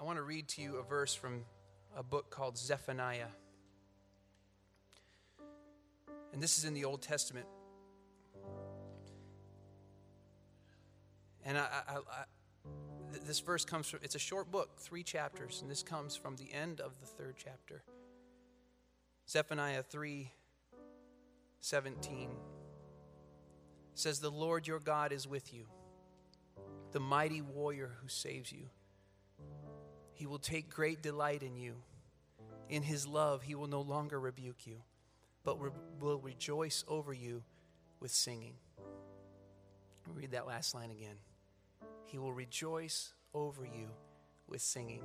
I 0.00 0.04
want 0.04 0.16
to 0.16 0.22
read 0.22 0.48
to 0.48 0.62
you 0.62 0.76
a 0.76 0.82
verse 0.82 1.14
from 1.14 1.44
a 1.94 2.02
book 2.02 2.30
called 2.30 2.56
Zephaniah. 2.56 3.26
And 6.32 6.42
this 6.42 6.56
is 6.56 6.64
in 6.64 6.72
the 6.72 6.84
Old 6.84 7.02
Testament. 7.02 7.46
And 11.44 11.58
I, 11.58 11.66
I, 11.88 11.94
I, 11.96 12.24
this 13.26 13.40
verse 13.40 13.64
comes 13.64 13.88
from, 13.88 14.00
it's 14.02 14.14
a 14.14 14.20
short 14.20 14.50
book, 14.50 14.78
three 14.78 15.02
chapters, 15.02 15.60
and 15.60 15.70
this 15.70 15.82
comes 15.82 16.16
from 16.16 16.36
the 16.36 16.50
end 16.52 16.80
of 16.80 16.92
the 17.00 17.06
third 17.06 17.34
chapter. 17.36 17.82
Zephaniah 19.30 19.84
3 19.84 20.28
17 21.60 22.30
says, 23.94 24.18
The 24.18 24.28
Lord 24.28 24.66
your 24.66 24.80
God 24.80 25.12
is 25.12 25.28
with 25.28 25.54
you, 25.54 25.66
the 26.90 26.98
mighty 26.98 27.40
warrior 27.40 27.92
who 28.02 28.08
saves 28.08 28.50
you. 28.50 28.66
He 30.14 30.26
will 30.26 30.40
take 30.40 30.68
great 30.68 31.00
delight 31.00 31.44
in 31.44 31.54
you. 31.54 31.76
In 32.68 32.82
his 32.82 33.06
love, 33.06 33.42
he 33.42 33.54
will 33.54 33.68
no 33.68 33.82
longer 33.82 34.18
rebuke 34.18 34.66
you, 34.66 34.78
but 35.44 35.60
re- 35.60 35.70
will 36.00 36.18
rejoice 36.18 36.84
over 36.88 37.12
you 37.12 37.44
with 38.00 38.10
singing. 38.10 38.54
Read 40.12 40.32
that 40.32 40.48
last 40.48 40.74
line 40.74 40.90
again. 40.90 41.16
He 42.06 42.18
will 42.18 42.32
rejoice 42.32 43.12
over 43.32 43.64
you 43.64 43.90
with 44.48 44.60
singing. 44.60 45.04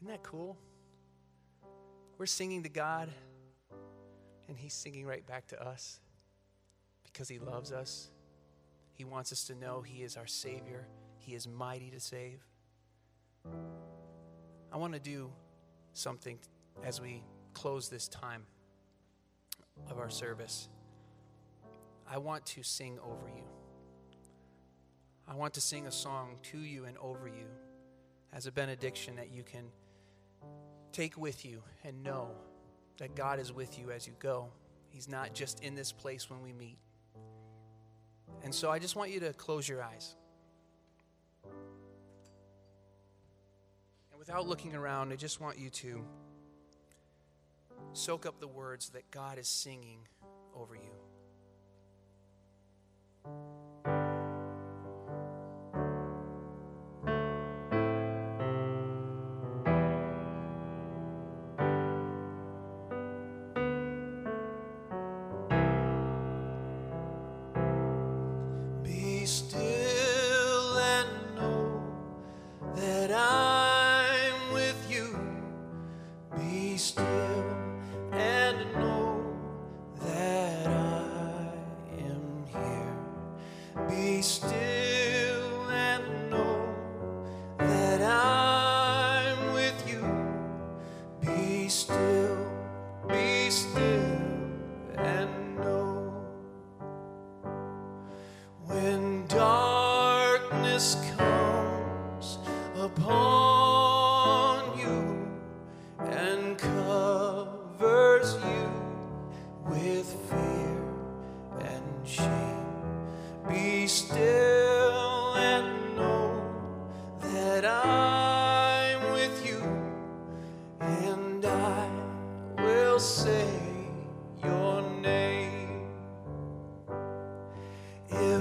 Isn't 0.00 0.08
that 0.08 0.24
cool? 0.24 0.58
We're 2.22 2.26
singing 2.26 2.62
to 2.62 2.68
God, 2.68 3.08
and 4.46 4.56
He's 4.56 4.74
singing 4.74 5.06
right 5.06 5.26
back 5.26 5.48
to 5.48 5.60
us 5.60 5.98
because 7.02 7.28
He 7.28 7.40
loves 7.40 7.72
us. 7.72 8.12
He 8.92 9.02
wants 9.02 9.32
us 9.32 9.42
to 9.46 9.56
know 9.56 9.82
He 9.82 10.04
is 10.04 10.16
our 10.16 10.28
Savior, 10.28 10.86
He 11.18 11.34
is 11.34 11.48
mighty 11.48 11.90
to 11.90 11.98
save. 11.98 12.46
I 14.72 14.76
want 14.76 14.92
to 14.92 15.00
do 15.00 15.32
something 15.94 16.38
as 16.84 17.00
we 17.00 17.24
close 17.54 17.88
this 17.88 18.06
time 18.06 18.44
of 19.90 19.98
our 19.98 20.08
service. 20.08 20.68
I 22.08 22.18
want 22.18 22.46
to 22.46 22.62
sing 22.62 23.00
over 23.02 23.26
you. 23.34 23.48
I 25.26 25.34
want 25.34 25.54
to 25.54 25.60
sing 25.60 25.88
a 25.88 25.92
song 25.92 26.36
to 26.52 26.58
you 26.58 26.84
and 26.84 26.96
over 26.98 27.26
you 27.26 27.48
as 28.32 28.46
a 28.46 28.52
benediction 28.52 29.16
that 29.16 29.32
you 29.32 29.42
can 29.42 29.64
take 30.92 31.16
with 31.16 31.44
you 31.44 31.62
and 31.84 32.02
know 32.02 32.30
that 32.98 33.14
God 33.14 33.38
is 33.40 33.52
with 33.52 33.78
you 33.78 33.90
as 33.90 34.06
you 34.06 34.12
go. 34.18 34.48
He's 34.88 35.08
not 35.08 35.34
just 35.34 35.60
in 35.60 35.74
this 35.74 35.90
place 35.92 36.28
when 36.30 36.42
we 36.42 36.52
meet. 36.52 36.78
And 38.44 38.54
so 38.54 38.70
I 38.70 38.78
just 38.78 38.96
want 38.96 39.10
you 39.10 39.20
to 39.20 39.32
close 39.32 39.68
your 39.68 39.82
eyes. 39.82 40.14
And 44.10 44.18
without 44.18 44.46
looking 44.46 44.74
around, 44.74 45.12
I 45.12 45.16
just 45.16 45.40
want 45.40 45.58
you 45.58 45.70
to 45.70 46.04
soak 47.92 48.26
up 48.26 48.40
the 48.40 48.48
words 48.48 48.90
that 48.90 49.10
God 49.10 49.38
is 49.38 49.48
singing 49.48 50.00
over 50.54 50.74
you. 50.74 50.92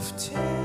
If 0.02 0.18
terror 0.18 0.61